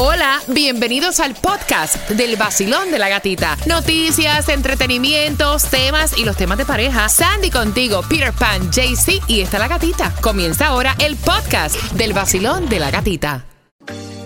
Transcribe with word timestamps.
Hola, 0.00 0.40
bienvenidos 0.46 1.18
al 1.18 1.34
podcast 1.34 2.08
del 2.10 2.36
vacilón 2.36 2.92
de 2.92 3.00
la 3.00 3.08
gatita. 3.08 3.56
Noticias, 3.66 4.48
entretenimientos, 4.48 5.64
temas 5.64 6.16
y 6.16 6.24
los 6.24 6.36
temas 6.36 6.56
de 6.56 6.64
pareja. 6.64 7.08
Sandy 7.08 7.50
contigo, 7.50 8.02
Peter 8.08 8.32
Pan, 8.32 8.70
JC 8.70 9.20
y 9.26 9.40
está 9.40 9.58
la 9.58 9.66
gatita. 9.66 10.14
Comienza 10.20 10.68
ahora 10.68 10.94
el 11.00 11.16
podcast 11.16 11.74
del 11.94 12.12
vacilón 12.12 12.68
de 12.68 12.78
la 12.78 12.92
gatita. 12.92 13.44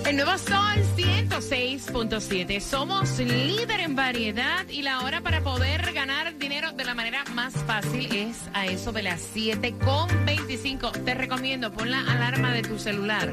El 0.04 0.16
nuevo 0.16 0.36
Sol 0.36 0.82
106.7. 0.94 2.60
Somos 2.60 3.18
líder 3.18 3.80
en 3.80 3.96
variedad 3.96 4.68
y 4.68 4.82
la 4.82 5.00
hora 5.00 5.22
para 5.22 5.40
poder 5.40 5.90
ganar 5.94 6.36
dinero 6.36 6.72
de 6.72 6.84
la 6.84 6.94
manera 6.94 7.24
más 7.32 7.54
fácil 7.66 8.14
es 8.14 8.36
a 8.52 8.66
eso 8.66 8.92
de 8.92 9.04
las 9.04 9.22
7.25. 9.34 11.02
Te 11.02 11.14
recomiendo, 11.14 11.72
pon 11.72 11.90
la 11.90 12.00
alarma 12.00 12.52
de 12.52 12.60
tu 12.60 12.78
celular. 12.78 13.32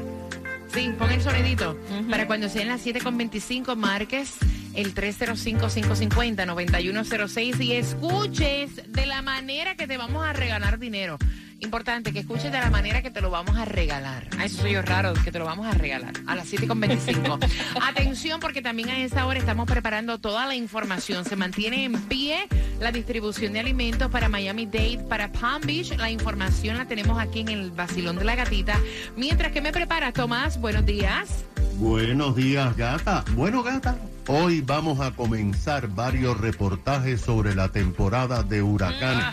Sí, 0.72 0.94
pon 0.98 1.10
el 1.10 1.20
sonidito. 1.20 1.76
Para 2.08 2.26
cuando 2.26 2.48
sean 2.48 2.68
las 2.68 2.86
7.25 2.86 3.76
marques 3.76 4.38
el 4.74 4.94
305-550-9106 4.94 7.60
y 7.60 7.72
escuches 7.72 8.92
de 8.92 9.06
la 9.06 9.22
manera 9.22 9.74
que 9.74 9.88
te 9.88 9.96
vamos 9.96 10.24
a 10.24 10.32
regalar 10.32 10.78
dinero. 10.78 11.18
Importante 11.60 12.12
que 12.12 12.20
escuches 12.20 12.50
de 12.50 12.58
la 12.58 12.70
manera 12.70 13.02
que 13.02 13.10
te 13.10 13.20
lo 13.20 13.30
vamos 13.30 13.56
a 13.56 13.64
regalar. 13.64 14.28
A 14.38 14.44
eso 14.46 14.62
soy 14.62 14.72
yo 14.72 14.82
raro, 14.82 15.12
que 15.12 15.30
te 15.30 15.38
lo 15.38 15.44
vamos 15.44 15.66
a 15.66 15.72
regalar 15.72 16.14
a 16.26 16.34
las 16.34 16.50
7.25. 16.52 17.38
Atención, 17.82 18.40
porque 18.40 18.62
también 18.62 18.88
a 18.88 18.98
esa 18.98 19.26
hora 19.26 19.38
estamos 19.38 19.66
preparando 19.66 20.18
toda 20.18 20.46
la 20.46 20.54
información. 20.54 21.24
Se 21.24 21.36
mantiene 21.36 21.84
en 21.84 22.00
pie 22.02 22.48
la 22.80 22.92
distribución 22.92 23.52
de 23.52 23.60
alimentos 23.60 24.10
para 24.10 24.28
Miami 24.28 24.66
Dade, 24.66 25.04
para 25.08 25.30
Palm 25.30 25.62
Beach. 25.62 25.96
La 25.98 26.10
información 26.10 26.78
la 26.78 26.86
tenemos 26.86 27.18
aquí 27.18 27.40
en 27.40 27.48
el 27.48 27.70
Basilón 27.70 28.16
de 28.16 28.24
la 28.24 28.36
Gatita. 28.36 28.80
Mientras 29.16 29.52
que 29.52 29.60
me 29.60 29.72
preparas, 29.72 30.14
Tomás, 30.14 30.58
buenos 30.60 30.86
días. 30.86 31.44
Buenos 31.80 32.36
días, 32.36 32.76
gata. 32.76 33.24
Bueno, 33.32 33.62
gata, 33.62 33.96
hoy 34.26 34.60
vamos 34.60 35.00
a 35.00 35.12
comenzar 35.12 35.88
varios 35.88 36.38
reportajes 36.38 37.22
sobre 37.22 37.54
la 37.54 37.68
temporada 37.70 38.42
de 38.42 38.60
huracanes, 38.60 39.24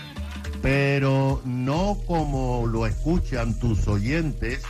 pero 0.61 1.41
no 1.45 1.97
como 2.05 2.67
lo 2.67 2.85
escuchan 2.85 3.59
tus 3.59 3.87
oyentes 3.87 4.63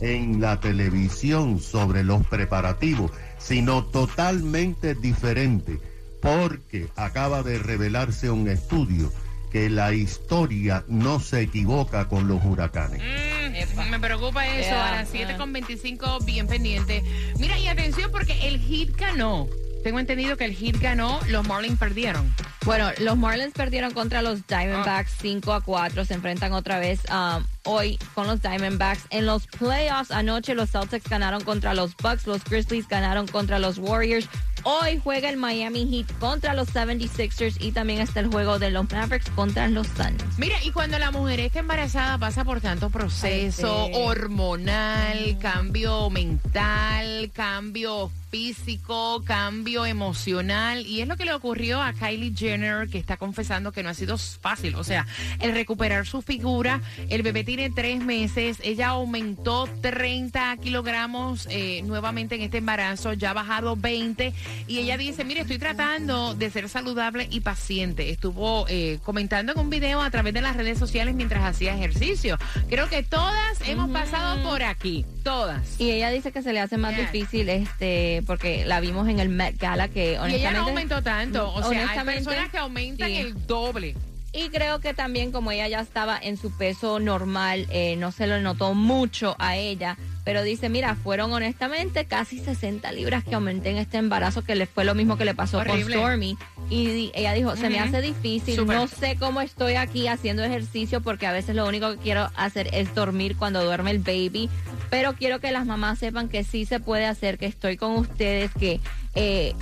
en 0.00 0.40
la 0.40 0.60
televisión 0.60 1.60
sobre 1.60 2.04
los 2.04 2.26
preparativos, 2.26 3.10
sino 3.38 3.84
totalmente 3.84 4.94
diferente, 4.94 5.78
porque 6.20 6.88
acaba 6.96 7.42
de 7.42 7.58
revelarse 7.58 8.30
un 8.30 8.48
estudio 8.48 9.12
que 9.50 9.68
la 9.68 9.92
historia 9.92 10.84
no 10.88 11.20
se 11.20 11.42
equivoca 11.42 12.08
con 12.08 12.28
los 12.28 12.44
huracanes. 12.44 13.02
Mm, 13.02 13.90
me 13.90 13.98
preocupa 13.98 14.46
eso. 14.46 14.74
a 14.74 14.92
las 14.92 15.12
7.25, 15.12 16.24
bien 16.24 16.46
pendiente. 16.46 17.02
Mira, 17.38 17.58
y 17.58 17.66
atención, 17.66 18.10
porque 18.12 18.48
el 18.48 18.60
hit 18.60 18.96
ganó. 18.96 19.48
Tengo 19.82 19.98
entendido 19.98 20.36
que 20.36 20.44
el 20.44 20.54
hit 20.54 20.78
ganó, 20.78 21.18
los 21.28 21.46
Marlins 21.46 21.78
perdieron. 21.78 22.34
Bueno, 22.66 22.90
los 22.98 23.16
Marlins 23.16 23.54
perdieron 23.54 23.92
contra 23.92 24.20
los 24.20 24.46
Diamondbacks 24.46 25.12
5 25.22 25.54
a 25.54 25.60
4. 25.62 26.04
Se 26.04 26.14
enfrentan 26.14 26.52
otra 26.52 26.78
vez 26.78 27.00
um, 27.10 27.42
hoy 27.64 27.98
con 28.14 28.26
los 28.26 28.42
Diamondbacks. 28.42 29.06
En 29.08 29.24
los 29.24 29.46
playoffs 29.46 30.10
anoche 30.10 30.54
los 30.54 30.70
Celtics 30.70 31.08
ganaron 31.08 31.42
contra 31.42 31.72
los 31.72 31.96
Bucks, 31.96 32.26
los 32.26 32.44
Grizzlies 32.44 32.88
ganaron 32.88 33.26
contra 33.26 33.58
los 33.58 33.78
Warriors. 33.78 34.28
Hoy 34.64 35.00
juega 35.02 35.30
el 35.30 35.38
Miami 35.38 35.88
Heat 35.88 36.18
contra 36.18 36.52
los 36.52 36.68
76ers 36.68 37.56
y 37.60 37.72
también 37.72 38.02
está 38.02 38.20
el 38.20 38.26
juego 38.26 38.58
de 38.58 38.70
los 38.70 38.90
Mavericks 38.92 39.30
contra 39.30 39.66
los 39.68 39.86
Suns. 39.86 40.22
Mira, 40.36 40.62
y 40.62 40.70
cuando 40.70 40.98
la 40.98 41.10
mujer 41.10 41.40
está 41.40 41.60
embarazada 41.60 42.18
pasa 42.18 42.44
por 42.44 42.60
tanto 42.60 42.90
proceso 42.90 43.84
Ay, 43.86 43.94
sí. 43.94 44.00
hormonal, 44.02 45.38
cambio 45.40 46.10
mental, 46.10 47.30
cambio 47.32 48.10
físico, 48.30 49.22
cambio 49.24 49.84
emocional. 49.86 50.86
Y 50.86 51.00
es 51.00 51.08
lo 51.08 51.16
que 51.16 51.24
le 51.24 51.32
ocurrió 51.32 51.82
a 51.82 51.92
Kylie 51.92 52.34
Jenner, 52.36 52.88
que 52.88 52.98
está 52.98 53.16
confesando 53.16 53.72
que 53.72 53.82
no 53.82 53.88
ha 53.88 53.94
sido 53.94 54.16
fácil. 54.18 54.74
O 54.76 54.84
sea, 54.84 55.06
el 55.40 55.52
recuperar 55.52 56.06
su 56.06 56.22
figura. 56.22 56.80
El 57.08 57.22
bebé 57.22 57.44
tiene 57.44 57.70
tres 57.70 58.00
meses. 58.02 58.58
Ella 58.62 58.88
aumentó 58.90 59.68
30 59.80 60.56
kilogramos 60.58 61.46
eh, 61.50 61.82
nuevamente 61.84 62.34
en 62.36 62.42
este 62.42 62.58
embarazo. 62.58 63.12
Ya 63.14 63.30
ha 63.30 63.34
bajado 63.34 63.76
20. 63.76 64.32
Y 64.68 64.78
ella 64.78 64.96
dice, 64.96 65.24
mire, 65.24 65.40
estoy 65.42 65.58
tratando 65.58 66.34
de 66.34 66.50
ser 66.50 66.68
saludable 66.68 67.26
y 67.30 67.40
paciente. 67.40 68.10
Estuvo 68.10 68.66
eh, 68.68 68.98
comentando 69.02 69.52
en 69.52 69.58
un 69.58 69.70
video 69.70 70.00
a 70.02 70.10
través 70.10 70.34
de 70.34 70.40
las 70.40 70.56
redes 70.56 70.78
sociales 70.78 71.14
mientras 71.14 71.42
hacía 71.44 71.74
ejercicio. 71.74 72.38
Creo 72.68 72.88
que 72.88 73.02
todas 73.02 73.60
hemos 73.66 73.90
pasado 73.90 74.42
por 74.42 74.62
aquí. 74.62 75.04
Todas. 75.24 75.80
Y 75.80 75.90
ella 75.90 76.10
dice 76.10 76.32
que 76.32 76.42
se 76.42 76.52
le 76.52 76.60
hace 76.60 76.76
más 76.76 76.90
Yeah. 76.90 77.10
difícil 77.12 77.48
este 77.48 78.19
porque 78.22 78.64
la 78.64 78.80
vimos 78.80 79.08
en 79.08 79.20
el 79.20 79.28
Met 79.28 79.58
Gala 79.58 79.88
que 79.88 80.12
Y 80.12 80.12
ella 80.12 80.22
honestamente 80.22 80.52
no 80.52 80.66
aumentó 80.66 81.02
tanto. 81.02 81.52
O 81.52 81.62
sea, 81.62 81.70
hay 81.70 81.84
honestamente, 81.84 82.24
personas 82.24 82.50
que 82.50 82.58
aumentan 82.58 83.08
sí. 83.08 83.16
el 83.16 83.46
doble. 83.46 83.96
Y 84.32 84.48
creo 84.50 84.78
que 84.78 84.94
también 84.94 85.32
como 85.32 85.50
ella 85.50 85.66
ya 85.66 85.80
estaba 85.80 86.18
en 86.20 86.36
su 86.36 86.56
peso 86.56 87.00
normal, 87.00 87.66
eh, 87.70 87.96
no 87.96 88.12
se 88.12 88.28
lo 88.28 88.40
notó 88.40 88.74
mucho 88.74 89.34
a 89.40 89.56
ella, 89.56 89.96
pero 90.24 90.42
dice, 90.42 90.68
mira, 90.68 90.94
fueron 90.94 91.32
honestamente 91.32 92.04
casi 92.04 92.38
60 92.38 92.90
libras 92.92 93.24
que 93.24 93.34
aumenté 93.34 93.70
en 93.70 93.78
este 93.78 93.98
embarazo, 93.98 94.42
que 94.42 94.54
le 94.54 94.66
fue 94.66 94.84
lo 94.84 94.94
mismo 94.94 95.16
que 95.16 95.24
le 95.24 95.34
pasó 95.34 95.58
Horrible. 95.58 95.96
con 95.96 96.04
Stormy. 96.04 96.36
Y 96.68 97.10
ella 97.14 97.32
dijo, 97.32 97.56
se 97.56 97.68
me 97.70 97.78
hace 97.78 98.00
difícil, 98.00 98.66
no 98.66 98.86
sé 98.86 99.16
cómo 99.18 99.40
estoy 99.40 99.74
aquí 99.74 100.06
haciendo 100.06 100.44
ejercicio 100.44 101.00
porque 101.00 101.26
a 101.26 101.32
veces 101.32 101.56
lo 101.56 101.66
único 101.66 101.90
que 101.92 101.98
quiero 101.98 102.30
hacer 102.36 102.68
es 102.72 102.94
dormir 102.94 103.36
cuando 103.36 103.64
duerme 103.64 103.90
el 103.90 103.98
baby, 103.98 104.48
pero 104.90 105.14
quiero 105.14 105.40
que 105.40 105.50
las 105.50 105.66
mamás 105.66 105.98
sepan 105.98 106.28
que 106.28 106.44
sí 106.44 106.66
se 106.66 106.80
puede 106.80 107.06
hacer, 107.06 107.38
que 107.38 107.46
estoy 107.46 107.76
con 107.76 107.92
ustedes, 107.92 108.50
que... 108.58 108.80
Eh, 109.14 109.54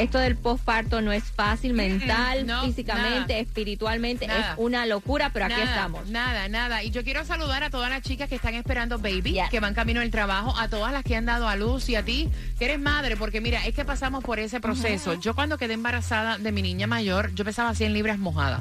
esto 0.00 0.18
del 0.18 0.36
postparto 0.36 1.00
no 1.00 1.12
es 1.12 1.24
fácil 1.24 1.72
mental, 1.74 2.46
no, 2.46 2.62
físicamente, 2.64 3.32
nada. 3.34 3.38
espiritualmente, 3.38 4.26
Nada. 4.26 4.52
es 4.52 4.58
una 4.58 4.86
locura, 4.86 5.30
pero 5.32 5.46
aquí 5.46 5.60
estamos. 5.60 6.08
Nada, 6.08 6.48
nada. 6.48 6.82
Y 6.82 6.90
yo 6.90 7.04
quiero 7.04 7.24
saludar 7.24 7.62
a 7.64 7.70
todas 7.70 7.90
las 7.90 8.02
chicas 8.02 8.28
que 8.28 8.34
están 8.36 8.54
esperando 8.54 8.98
baby, 8.98 9.32
Yes. 9.32 9.50
que 9.50 9.60
van 9.60 9.74
camino 9.74 10.00
al 10.00 10.10
trabajo, 10.10 10.54
a 10.58 10.68
todas 10.68 10.92
las 10.92 11.04
que 11.04 11.16
han 11.16 11.26
dado 11.26 11.48
a 11.48 11.56
luz 11.56 11.88
y 11.88 11.96
a 11.96 12.04
ti, 12.04 12.28
que 12.58 12.64
eres 12.66 12.80
madre, 12.80 13.16
porque 13.16 13.40
mira, 13.40 13.64
es 13.66 13.74
que 13.74 13.84
pasamos 13.84 14.24
por 14.24 14.38
ese 14.38 14.60
proceso. 14.60 15.14
Yo 15.20 15.34
cuando 15.34 15.58
quedé 15.58 15.74
embarazada 15.74 16.38
de 16.38 16.52
mi 16.52 16.62
niña 16.62 16.86
mayor, 16.86 17.34
yo 17.34 17.44
pesaba 17.44 17.74
100 17.74 17.92
libras 17.92 18.18
mojada. 18.18 18.60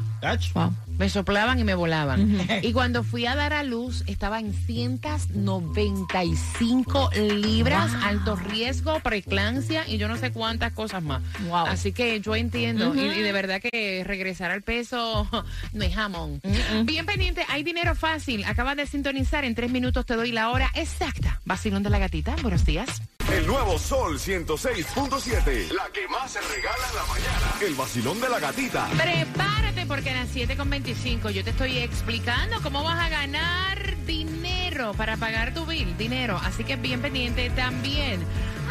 Wow. 0.54 0.74
Me 1.00 1.10
soplaban 1.10 1.58
y 1.60 1.64
me 1.64 1.74
volaban. 1.76 2.38
Y 2.62 2.74
cuando 2.74 3.04
fui 3.04 3.26
a 3.26 3.36
dar 3.36 3.54
a 3.54 3.64
luz, 3.64 4.04
estaba 4.06 4.40
en 4.40 4.54
195 4.54 7.10
libras, 7.42 7.92
alto 8.04 8.36
riesgo, 8.36 9.00
preeclampsia 9.00 9.88
y 9.88 9.98
yo 9.98 10.10
no 10.10 10.18
sé 10.18 10.32
cuántas 10.32 10.74
cosas 10.74 11.02
más. 11.02 11.22
Wow. 11.48 11.68
Así 11.68 11.94
que 11.94 12.20
yo 12.20 12.36
entiendo. 12.36 12.94
y, 12.94 13.00
y 13.00 13.22
de 13.22 13.32
verdad 13.32 13.62
que 13.62 14.04
regresar 14.06 14.52
al 14.52 14.62
peso 14.62 15.26
no 15.74 15.84
es 15.84 15.96
jamón. 15.96 16.42
Bien 16.84 17.06
pendiente, 17.06 17.46
hay 17.48 17.64
dinero 17.64 17.96
fácil. 17.96 18.44
Acabas 18.44 18.76
de 18.76 18.86
sintonizar. 18.86 19.46
En 19.46 19.56
tres 19.56 19.72
minutos 19.72 20.06
te 20.06 20.16
doy 20.16 20.34
la 20.34 20.50
hora 20.50 20.70
exacta. 20.76 21.40
Vacilón 21.46 21.82
de 21.82 21.90
la 21.90 22.00
gatita. 22.00 22.36
Buenos 22.42 22.66
días. 22.66 23.02
El 23.32 23.46
nuevo 23.46 23.78
Sol 23.78 24.18
106.7. 24.18 25.72
La 25.72 25.88
que 25.94 26.08
más 26.08 26.32
se 26.32 26.42
regala 26.42 26.88
en 26.90 26.96
la 26.96 27.06
mañana. 27.06 27.56
El 27.62 27.76
vacilón 27.76 28.20
de 28.20 28.28
la 28.28 28.40
gatita. 28.40 28.88
Prepárate 28.98 29.86
porque 29.86 30.10
a 30.10 30.24
las 30.24 30.36
7.25 30.36 31.30
yo 31.30 31.44
te 31.44 31.52
estoy 31.52 31.78
explicando 31.78 32.60
cómo 32.64 32.84
vas 32.84 33.00
a 33.00 33.10
ganar 33.10 33.96
dinero 34.08 34.94
para 34.96 35.16
pagar 35.18 35.54
tu 35.54 35.68
bill, 35.68 35.96
dinero. 35.96 36.42
Así 36.44 36.64
que 36.64 36.76
bien 36.76 37.02
pendiente 37.02 37.52
también. 37.52 38.20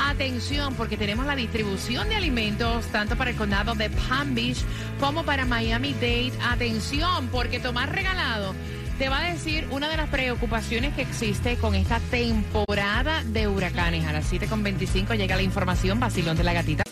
Atención 0.01 0.75
porque 0.75 0.97
tenemos 0.97 1.25
la 1.25 1.37
distribución 1.37 2.09
de 2.09 2.17
alimentos 2.17 2.85
tanto 2.87 3.17
para 3.17 3.31
el 3.31 3.37
condado 3.37 3.77
de 3.77 3.91
Palm 3.91 4.35
Beach 4.35 4.59
como 4.99 5.25
para 5.25 5.45
Miami 5.45 5.93
Dade. 5.95 6.33
Atención 6.43 7.29
porque 7.29 7.61
Tomás 7.61 7.89
Regalado 7.89 8.55
te 8.99 9.09
va 9.09 9.21
a 9.21 9.31
decir 9.31 9.67
una 9.71 9.89
de 9.89 9.97
las 9.97 10.09
preocupaciones 10.09 10.93
que 10.95 11.03
existe 11.03 11.57
con 11.57 11.77
esta 11.77 12.01
temporada 12.11 13.23
de 13.25 13.47
huracanes. 13.47 14.05
A 14.07 14.13
las 14.13 14.33
7.25 14.33 15.17
llega 15.17 15.37
la 15.37 15.43
información, 15.43 16.01
Basilón 16.01 16.37
de 16.37 16.43
la 16.43 16.53
Gatita. 16.53 16.83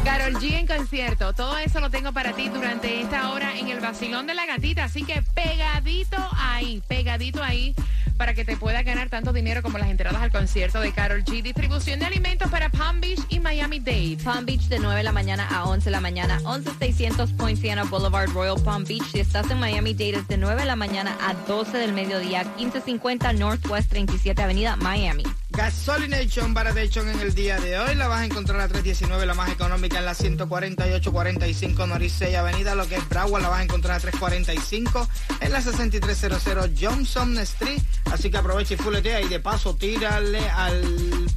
Carol 0.06 0.36
G 0.36 0.54
en 0.54 0.68
concierto. 0.68 1.34
Todo 1.34 1.57
eso 1.57 1.80
lo 1.80 1.90
tengo 1.90 2.13
para 2.13 2.34
ti 2.34 2.48
durante 2.48 3.02
esta 3.02 3.31
hora 3.31 3.57
en 3.57 3.69
el 3.69 3.80
vacilón 3.80 4.28
de 4.28 4.36
la 4.36 4.46
gatita. 4.46 4.84
Así 4.84 5.04
que 5.04 5.24
pegadito 5.34 6.18
ahí, 6.38 6.84
pegadito 6.88 7.42
ahí 7.44 7.74
para 8.16 8.34
que 8.36 8.46
te 8.46 8.56
puedas 8.56 8.86
ganar 8.86 9.10
tanto 9.10 9.34
dinero 9.34 9.62
como 9.62 9.78
las 9.78 9.90
entradas 9.90 10.22
al 10.22 10.31
concierto 10.31 10.80
de 10.80 10.92
Carol 10.92 11.24
G. 11.24 11.42
Distribución 11.42 12.00
de 12.00 12.06
alimentos 12.06 12.50
para 12.52 12.69
Palm 12.69 13.02
Beach 13.02 13.19
y 13.30 13.40
Miami 13.40 13.80
Dade. 13.80 14.18
Palm 14.24 14.46
Beach 14.46 14.68
de 14.68 14.80
9 14.80 14.98
de 14.98 15.04
la 15.04 15.12
mañana 15.12 15.48
a 15.50 15.66
11 15.66 15.86
de 15.86 15.92
la 15.92 16.02
mañana. 16.02 16.40
11600 16.46 17.34
Point 17.34 17.60
Siena 17.60 17.84
Boulevard, 17.84 18.30
Royal 18.30 18.62
Palm 18.63 18.84
Beach. 18.86 19.04
Si 19.12 19.19
estás 19.19 19.50
en 19.50 19.60
Miami 19.60 19.94
Dade 19.94 20.18
es 20.18 20.28
de 20.28 20.38
9 20.38 20.62
de 20.62 20.68
la 20.68 20.75
mañana 20.75 21.18
a 21.19 21.34
12 21.34 21.78
del 21.80 21.94
mediodía. 21.94 22.44
1550 22.57 23.34
Northwest 23.34 23.90
37 23.90 24.42
Avenida, 24.42 24.75
Miami. 24.75 25.24
Gasolination 25.56 26.54
Baratechon 26.54 27.07
en 27.07 27.19
el 27.22 27.34
día 27.34 27.57
de 27.60 27.80
hoy. 27.80 27.96
La 27.96 28.10
vas 28.10 28.22
a 28.22 28.25
encontrar 28.25 28.60
a 28.60 28.68
319, 28.68 29.25
la 29.25 29.34
más 29.36 29.50
económica 29.50 30.00
en 30.00 30.06
la 30.06 30.13
148-45 30.13 31.88
Norisey 31.88 32.36
Avenida. 32.36 32.75
Lo 32.75 32.88
que 32.90 32.96
es 32.96 33.07
Broward 33.07 33.42
la 33.42 33.50
vas 33.50 33.60
a 33.60 33.63
encontrar 33.63 33.96
a 33.96 34.00
345 34.02 35.07
en 35.40 35.52
la 35.54 35.62
6300 35.62 36.72
Johnson 36.80 37.38
Street. 37.40 37.81
Así 38.12 38.30
que 38.30 38.38
aprovecha 38.38 38.74
y 38.74 38.78
fuletea 38.78 39.22
y 39.22 39.30
de 39.30 39.40
paso 39.40 39.75
tírale 39.75 40.50
al 40.50 40.84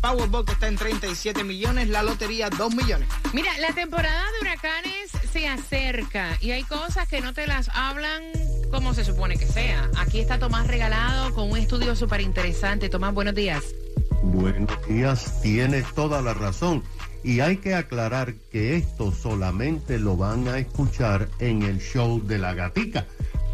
Powerball 0.00 0.44
que 0.44 0.53
está 0.53 0.67
en 0.67 0.76
37 0.76 1.44
millones, 1.44 1.88
la 1.88 2.03
lotería 2.03 2.50
2 2.50 2.75
millones. 2.75 3.09
Mira, 3.32 3.56
la 3.59 3.73
temporada 3.73 4.25
de 4.32 4.41
huracanes 4.41 5.11
se 5.32 5.47
acerca 5.47 6.37
y 6.41 6.50
hay 6.50 6.65
cosas 6.65 7.06
que 7.06 7.20
no 7.20 7.35
te 7.35 7.47
las 7.47 7.69
hablan 7.69 8.23
como 8.70 8.94
se 8.94 9.05
supone 9.05 9.38
que 9.38 9.47
sea. 9.47 9.88
Aquí 9.97 10.20
está 10.20 10.38
Tomás 10.38 10.67
regalado 10.67 11.32
con 11.35 11.50
un 11.50 11.56
estudio 11.56 11.94
súper 11.94 12.20
interesante. 12.20 12.88
Tomás, 12.88 13.15
buenos 13.15 13.35
días. 13.35 13.62
Buenos 14.23 14.69
días, 14.88 15.41
tienes 15.43 15.87
toda 15.94 16.20
la 16.20 16.35
razón. 16.35 16.82
Y 17.23 17.41
hay 17.41 17.59
que 17.59 17.75
aclarar 17.75 18.35
que 18.50 18.76
esto 18.76 19.12
solamente 19.12 19.99
lo 19.99 20.17
van 20.17 20.49
a 20.49 20.59
escuchar 20.59 21.29
en 21.38 21.62
el 21.62 21.79
show 21.79 22.20
de 22.25 22.38
la 22.38 22.53
gatica, 22.55 23.06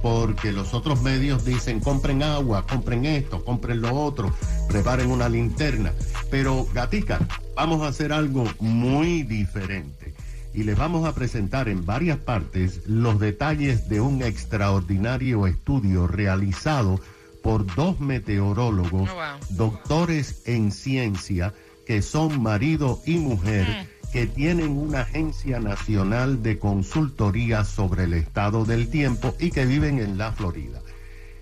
porque 0.02 0.52
los 0.52 0.72
otros 0.72 1.02
medios 1.02 1.44
dicen 1.44 1.81
compren 1.81 2.22
agua, 2.22 2.66
compren 2.66 3.05
esto, 3.05 3.44
compren 3.44 3.82
lo 3.82 3.94
otro, 3.94 4.32
preparen 4.69 5.11
una 5.11 5.28
linterna. 5.28 5.93
Pero 6.31 6.66
gatica, 6.72 7.20
vamos 7.55 7.82
a 7.82 7.88
hacer 7.88 8.12
algo 8.12 8.44
muy 8.58 9.22
diferente. 9.22 10.14
Y 10.55 10.62
les 10.62 10.78
vamos 10.78 11.06
a 11.06 11.14
presentar 11.14 11.69
en 11.69 11.84
varias 11.84 12.19
partes 12.19 12.87
los 12.87 13.19
detalles 13.19 13.88
de 13.88 14.00
un 14.00 14.22
extraordinario 14.22 15.46
estudio 15.46 16.06
realizado 16.06 17.00
por 17.44 17.73
dos 17.76 18.00
meteorólogos, 18.00 19.08
Oh, 19.11 19.14
wow. 19.14 19.38
doctores 19.50 20.43
en 20.46 20.73
ciencia, 20.73 21.55
que 21.87 22.02
son 22.02 22.43
marido 22.43 23.00
y 23.06 23.19
mujer, 23.19 23.67
Mm. 23.69 24.11
que 24.12 24.26
tienen 24.26 24.70
una 24.73 25.00
agencia 25.02 25.61
nacional 25.61 26.43
de 26.43 26.58
consultoría 26.58 27.64
sobre 27.64 28.05
el 28.05 28.14
estado 28.14 28.64
del 28.64 28.88
tiempo 28.88 29.35
y 29.38 29.50
que 29.50 29.67
viven 29.67 29.99
en 30.00 30.17
la 30.19 30.32
Florida. 30.32 30.81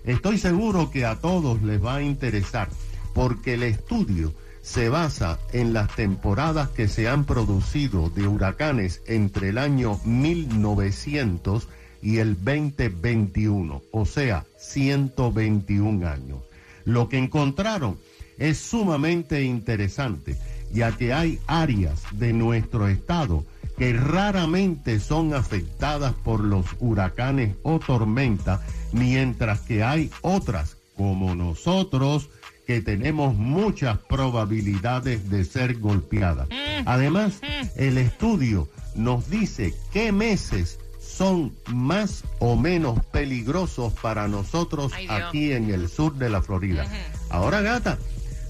Estoy 0.03 0.37
seguro 0.37 0.91
que 0.91 1.05
a 1.05 1.15
todos 1.21 1.61
les 1.63 1.81
va 1.83 1.95
a 1.95 2.01
interesar 2.03 2.67
porque 3.13 3.53
el 3.53 3.63
estudio 3.63 4.33
se 4.61 4.89
basa 4.89 5.39
en 5.53 5.71
las 5.73 5.95
temporadas 5.95 6.69
que 6.69 6.87
se 6.87 7.07
han 7.07 7.23
producido 7.25 8.09
de 8.09 8.27
huracanes 8.27 9.01
entre 9.07 9.49
el 9.49 9.57
año 9.57 9.99
1900 10.05 11.67
y 12.03 12.17
el 12.17 12.35
2021, 12.35 13.81
o 13.91 14.05
sea, 14.05 14.45
121 14.57 16.07
años. 16.07 16.41
Lo 16.85 17.07
que 17.07 17.17
encontraron 17.17 17.97
es 18.37 18.57
sumamente 18.57 19.43
interesante, 19.43 20.35
ya 20.73 20.91
que 20.91 21.13
hay 21.13 21.39
áreas 21.47 22.03
de 22.11 22.33
nuestro 22.33 22.87
estado 22.87 23.45
que 23.77 23.93
raramente 23.93 24.99
son 24.99 25.33
afectadas 25.33 26.13
por 26.13 26.41
los 26.41 26.65
huracanes 26.79 27.55
o 27.63 27.79
tormentas, 27.79 28.59
mientras 28.91 29.61
que 29.61 29.83
hay 29.83 30.11
otras, 30.21 30.77
como 30.95 31.35
nosotros, 31.35 32.29
que 32.67 32.81
tenemos 32.81 33.35
muchas 33.35 33.97
probabilidades 33.97 35.29
de 35.29 35.43
ser 35.45 35.79
golpeadas. 35.79 36.47
Además, 36.85 37.41
el 37.75 37.97
estudio 37.97 38.69
nos 38.95 39.29
dice 39.29 39.73
qué 39.91 40.11
meses 40.11 40.79
son 41.13 41.53
más 41.67 42.23
o 42.39 42.55
menos 42.55 43.03
peligrosos 43.05 43.93
para 43.93 44.27
nosotros 44.27 44.91
Ay, 44.95 45.07
aquí 45.09 45.51
en 45.51 45.69
el 45.69 45.89
sur 45.89 46.15
de 46.15 46.29
la 46.29 46.41
Florida. 46.41 46.85
Ahora, 47.29 47.61
gata, 47.61 47.99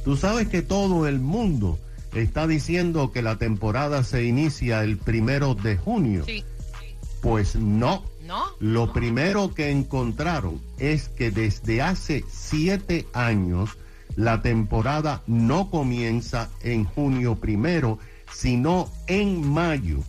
tú 0.06 0.16
sabes 0.16 0.48
que 0.48 0.62
todo 0.62 1.08
el 1.08 1.20
mundo 1.20 1.78
está 2.14 2.48
diciendo 2.48 3.12
que 3.12 3.22
la 3.22 3.38
temporada 3.38 4.04
se 4.04 4.24
inicia 4.24 4.84
el 4.84 4.98
primero 4.98 5.56
de 5.56 5.78
junio. 5.78 6.24
Sí. 6.26 6.44
Pues 7.22 7.56
no. 7.56 8.04
¿No? 8.24 8.46
Lo 8.60 8.94
primero 8.94 9.54
que 9.54 9.70
encontraron 9.70 10.62
es 10.80 11.10
que 11.10 11.30
desde 11.30 11.82
hace 11.82 12.24
siete 12.32 13.06
años 13.14 13.72
la 14.16 14.42
temporada 14.42 15.22
no 15.28 15.70
comienza 15.70 16.50
en 16.62 16.86
junio 16.86 17.36
primero, 17.36 18.00
sino 18.32 18.90
en 19.08 19.46
mayo. 19.46 20.00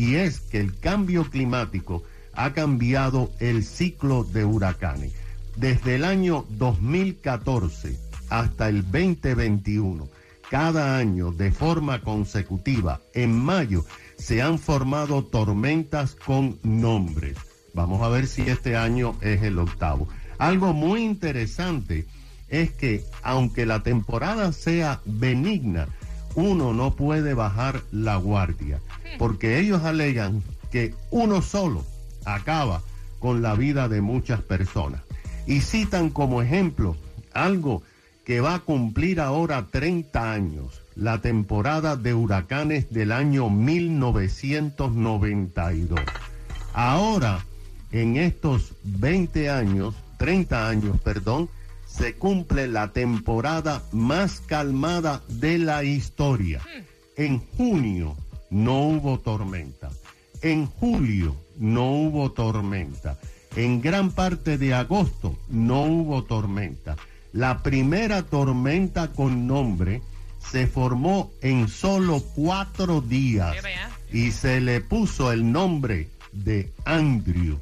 Y 0.00 0.14
es 0.14 0.40
que 0.40 0.58
el 0.58 0.78
cambio 0.78 1.28
climático 1.28 2.02
ha 2.32 2.54
cambiado 2.54 3.30
el 3.38 3.62
ciclo 3.62 4.24
de 4.24 4.46
huracanes. 4.46 5.12
Desde 5.56 5.96
el 5.96 6.06
año 6.06 6.46
2014 6.48 7.98
hasta 8.30 8.70
el 8.70 8.82
2021, 8.90 10.08
cada 10.48 10.96
año 10.96 11.32
de 11.32 11.52
forma 11.52 12.00
consecutiva, 12.00 13.02
en 13.12 13.38
mayo, 13.38 13.84
se 14.16 14.40
han 14.40 14.58
formado 14.58 15.22
tormentas 15.22 16.14
con 16.14 16.58
nombres. 16.62 17.36
Vamos 17.74 18.00
a 18.00 18.08
ver 18.08 18.26
si 18.26 18.40
este 18.40 18.78
año 18.78 19.18
es 19.20 19.42
el 19.42 19.58
octavo. 19.58 20.08
Algo 20.38 20.72
muy 20.72 21.02
interesante 21.02 22.06
es 22.48 22.70
que 22.72 23.04
aunque 23.22 23.66
la 23.66 23.82
temporada 23.82 24.52
sea 24.52 25.02
benigna, 25.04 25.88
uno 26.34 26.72
no 26.72 26.94
puede 26.94 27.34
bajar 27.34 27.82
la 27.92 28.16
guardia, 28.16 28.80
porque 29.18 29.58
ellos 29.58 29.84
alegan 29.84 30.42
que 30.70 30.94
uno 31.10 31.42
solo 31.42 31.84
acaba 32.24 32.80
con 33.18 33.42
la 33.42 33.54
vida 33.54 33.86
de 33.88 34.00
muchas 34.00 34.40
personas. 34.40 35.02
Y 35.46 35.60
citan 35.60 36.08
como 36.10 36.40
ejemplo 36.42 36.96
algo 37.32 37.82
que 38.24 38.40
va 38.40 38.54
a 38.54 38.60
cumplir 38.60 39.20
ahora 39.20 39.66
30 39.70 40.32
años, 40.32 40.80
la 40.94 41.20
temporada 41.20 41.96
de 41.96 42.14
huracanes 42.14 42.90
del 42.90 43.12
año 43.12 43.50
1992. 43.50 46.00
Ahora, 46.72 47.44
en 47.90 48.16
estos 48.16 48.74
20 48.84 49.50
años, 49.50 49.94
30 50.18 50.68
años, 50.68 51.00
perdón, 51.00 51.48
se 51.96 52.14
cumple 52.14 52.68
la 52.68 52.92
temporada 52.92 53.82
más 53.92 54.40
calmada 54.40 55.22
de 55.28 55.58
la 55.58 55.84
historia. 55.84 56.60
En 57.16 57.40
junio 57.56 58.16
no 58.50 58.82
hubo 58.82 59.18
tormenta. 59.18 59.90
En 60.40 60.66
julio 60.66 61.36
no 61.58 61.90
hubo 61.90 62.32
tormenta. 62.32 63.18
En 63.56 63.80
gran 63.80 64.12
parte 64.12 64.56
de 64.56 64.72
agosto 64.72 65.36
no 65.48 65.82
hubo 65.82 66.24
tormenta. 66.24 66.96
La 67.32 67.62
primera 67.62 68.22
tormenta 68.22 69.12
con 69.12 69.46
nombre 69.46 70.02
se 70.38 70.66
formó 70.66 71.30
en 71.42 71.68
solo 71.68 72.22
cuatro 72.34 73.00
días 73.00 73.56
y 74.12 74.30
se 74.30 74.60
le 74.60 74.80
puso 74.80 75.32
el 75.32 75.50
nombre 75.50 76.08
de 76.32 76.72
Andrew. 76.84 77.58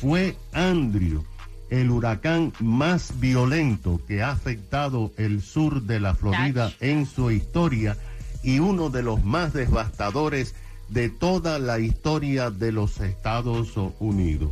Fue 0.00 0.36
Andrew 0.52 1.24
el 1.72 1.90
huracán 1.90 2.52
más 2.60 3.18
violento 3.18 3.98
que 4.06 4.22
ha 4.22 4.30
afectado 4.30 5.10
el 5.16 5.40
sur 5.40 5.80
de 5.82 6.00
la 6.00 6.14
Florida 6.14 6.70
en 6.80 7.06
su 7.06 7.30
historia 7.30 7.96
y 8.42 8.58
uno 8.58 8.90
de 8.90 9.02
los 9.02 9.24
más 9.24 9.54
devastadores 9.54 10.54
de 10.90 11.08
toda 11.08 11.58
la 11.58 11.78
historia 11.78 12.50
de 12.50 12.72
los 12.72 13.00
Estados 13.00 13.72
Unidos. 14.00 14.50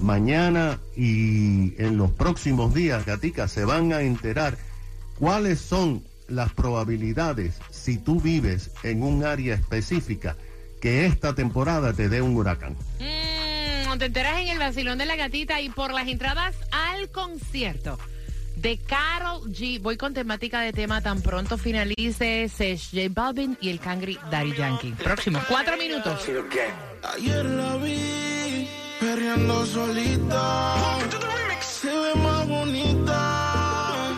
Mañana 0.00 0.78
y 0.96 1.74
en 1.76 1.98
los 1.98 2.10
próximos 2.12 2.72
días, 2.72 3.04
Gatica, 3.04 3.48
se 3.48 3.66
van 3.66 3.92
a 3.92 4.00
enterar 4.00 4.56
cuáles 5.18 5.60
son 5.60 6.04
las 6.26 6.54
probabilidades, 6.54 7.56
si 7.70 7.98
tú 7.98 8.18
vives 8.18 8.70
en 8.82 9.02
un 9.02 9.24
área 9.24 9.54
específica, 9.54 10.38
que 10.80 11.04
esta 11.04 11.34
temporada 11.34 11.92
te 11.92 12.08
dé 12.08 12.22
un 12.22 12.34
huracán. 12.34 12.76
Mm, 12.98 13.15
cuando 13.96 14.12
te 14.12 14.18
enteras 14.18 14.40
en 14.40 14.48
el 14.48 14.58
vacilón 14.58 14.98
de 14.98 15.06
la 15.06 15.16
gatita 15.16 15.62
y 15.62 15.70
por 15.70 15.94
las 15.94 16.06
entradas 16.06 16.54
al 16.70 17.08
concierto 17.08 17.98
de 18.56 18.76
Carol 18.76 19.50
G. 19.50 19.80
Voy 19.80 19.96
con 19.96 20.12
temática 20.12 20.60
de 20.60 20.74
tema 20.74 21.00
tan 21.00 21.22
pronto 21.22 21.56
finalice 21.56 22.50
Sesh 22.50 22.90
J 22.90 23.06
Balvin 23.08 23.56
y 23.58 23.70
el 23.70 23.80
Cangri 23.80 24.18
Daddy 24.30 24.54
Yankee. 24.54 24.92
Próximo, 24.92 25.40
cuatro 25.48 25.78
minutos. 25.78 26.28
Ayer 27.14 27.46
la 27.46 27.76
vi 27.78 28.68
perreando 29.00 29.64
solita. 29.64 30.98
Se 31.62 31.88
ve 31.88 32.14
más 32.16 32.46
bonita. 32.48 34.08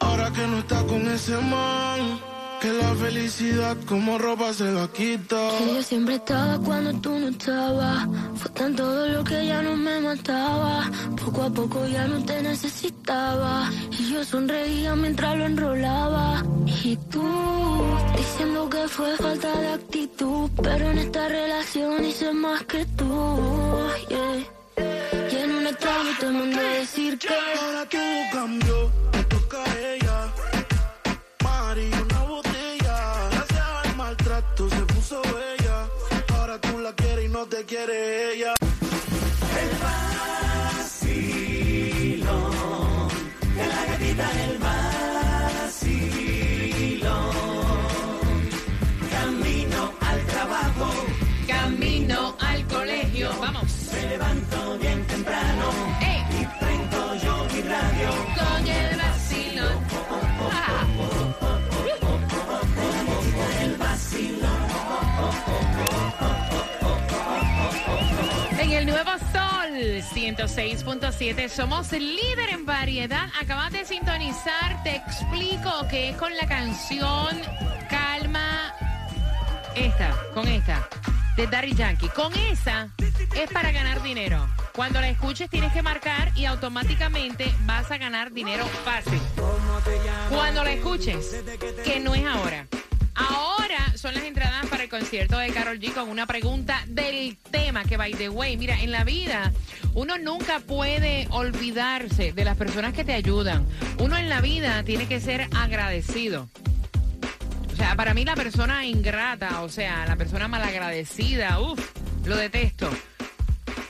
Ahora 0.00 0.30
que 0.32 0.46
no 0.46 0.60
está 0.60 0.82
con 0.84 1.06
ese 1.08 1.36
man. 1.36 2.33
Que 2.64 2.72
la 2.72 2.94
felicidad 2.94 3.76
como 3.86 4.16
ropa 4.16 4.54
se 4.54 4.72
la 4.72 4.88
quita. 4.88 5.36
Que 5.58 5.74
yo 5.74 5.82
siempre 5.82 6.14
estaba 6.14 6.58
cuando 6.58 6.94
tú 6.94 7.10
no 7.10 7.28
estabas. 7.28 8.08
Fue 8.36 8.50
tan 8.52 8.74
todo 8.74 9.06
lo 9.06 9.22
que 9.22 9.46
ya 9.46 9.60
no 9.60 9.76
me 9.76 10.00
mataba. 10.00 10.90
Poco 11.22 11.42
a 11.42 11.50
poco 11.50 11.86
ya 11.86 12.06
no 12.06 12.24
te 12.24 12.40
necesitaba. 12.40 13.70
Y 13.90 14.14
yo 14.14 14.24
sonreía 14.24 14.96
mientras 14.96 15.36
lo 15.36 15.44
enrolaba. 15.44 16.42
Y 16.82 16.96
tú, 17.12 17.28
diciendo 18.16 18.70
que 18.70 18.88
fue 18.88 19.14
falta 19.18 19.60
de 19.60 19.68
actitud. 19.68 20.50
Pero 20.62 20.90
en 20.90 20.98
esta 21.00 21.28
relación 21.28 22.02
hice 22.02 22.32
más 22.32 22.62
que 22.64 22.86
tú. 22.96 23.12
Yeah. 24.08 24.54
Y 25.32 25.36
en 25.36 25.50
un 25.50 25.66
extraño 25.66 26.10
te 26.18 26.30
mandé 26.30 26.60
a 26.60 26.78
decir 26.80 27.18
que. 27.18 27.28
Ahora 27.28 27.86
tú 27.90 27.98
cambió, 28.32 28.90
quieres 37.54 37.60
y 37.60 37.60
no 37.60 37.60
te 37.60 37.64
quiere 37.66 38.34
ella. 38.34 38.54
Camino 51.46 52.36
al 52.40 52.66
colegio, 52.66 53.30
vamos. 53.40 53.88
Me 53.92 54.08
levanto 54.08 54.43
Sol 69.84 70.00
106.7 70.00 71.48
somos 71.50 71.92
líder 71.92 72.48
en 72.48 72.64
variedad. 72.64 73.28
Acabas 73.38 73.70
de 73.70 73.84
sintonizar, 73.84 74.82
te 74.82 74.96
explico 74.96 75.70
que 75.90 76.08
es 76.08 76.16
con 76.16 76.34
la 76.34 76.46
canción 76.46 77.38
Calma 77.90 78.74
esta, 79.74 80.16
con 80.32 80.48
esta, 80.48 80.88
de 81.36 81.46
Daddy 81.46 81.74
Yankee. 81.74 82.08
Con 82.08 82.32
esa 82.34 82.88
es 83.36 83.50
para 83.52 83.72
ganar 83.72 84.02
dinero. 84.02 84.48
Cuando 84.74 85.02
la 85.02 85.10
escuches 85.10 85.50
tienes 85.50 85.70
que 85.74 85.82
marcar 85.82 86.32
y 86.34 86.46
automáticamente 86.46 87.54
vas 87.66 87.90
a 87.90 87.98
ganar 87.98 88.32
dinero 88.32 88.64
fácil. 88.86 89.20
Cuando 90.30 90.64
la 90.64 90.72
escuches, 90.72 91.42
que 91.84 92.00
no 92.00 92.14
es 92.14 92.24
ahora. 92.24 92.66
Ahora 93.14 93.63
son 94.04 94.12
las 94.12 94.24
entradas 94.24 94.66
para 94.66 94.82
el 94.82 94.90
concierto 94.90 95.38
de 95.38 95.48
Carol 95.48 95.80
G 95.80 95.94
con 95.94 96.10
una 96.10 96.26
pregunta 96.26 96.84
del 96.88 97.38
tema 97.50 97.84
que 97.84 97.96
by 97.96 98.12
the 98.12 98.28
way, 98.28 98.54
mira, 98.58 98.78
en 98.82 98.92
la 98.92 99.02
vida 99.02 99.50
uno 99.94 100.18
nunca 100.18 100.60
puede 100.60 101.26
olvidarse 101.30 102.34
de 102.34 102.44
las 102.44 102.54
personas 102.58 102.92
que 102.92 103.02
te 103.02 103.14
ayudan. 103.14 103.64
Uno 103.98 104.18
en 104.18 104.28
la 104.28 104.42
vida 104.42 104.82
tiene 104.82 105.08
que 105.08 105.20
ser 105.20 105.48
agradecido. 105.56 106.50
O 107.72 107.76
sea, 107.76 107.96
para 107.96 108.12
mí 108.12 108.26
la 108.26 108.34
persona 108.34 108.84
ingrata, 108.84 109.62
o 109.62 109.70
sea, 109.70 110.04
la 110.04 110.16
persona 110.16 110.48
malagradecida, 110.48 111.58
uff, 111.60 111.80
lo 112.26 112.36
detesto. 112.36 112.90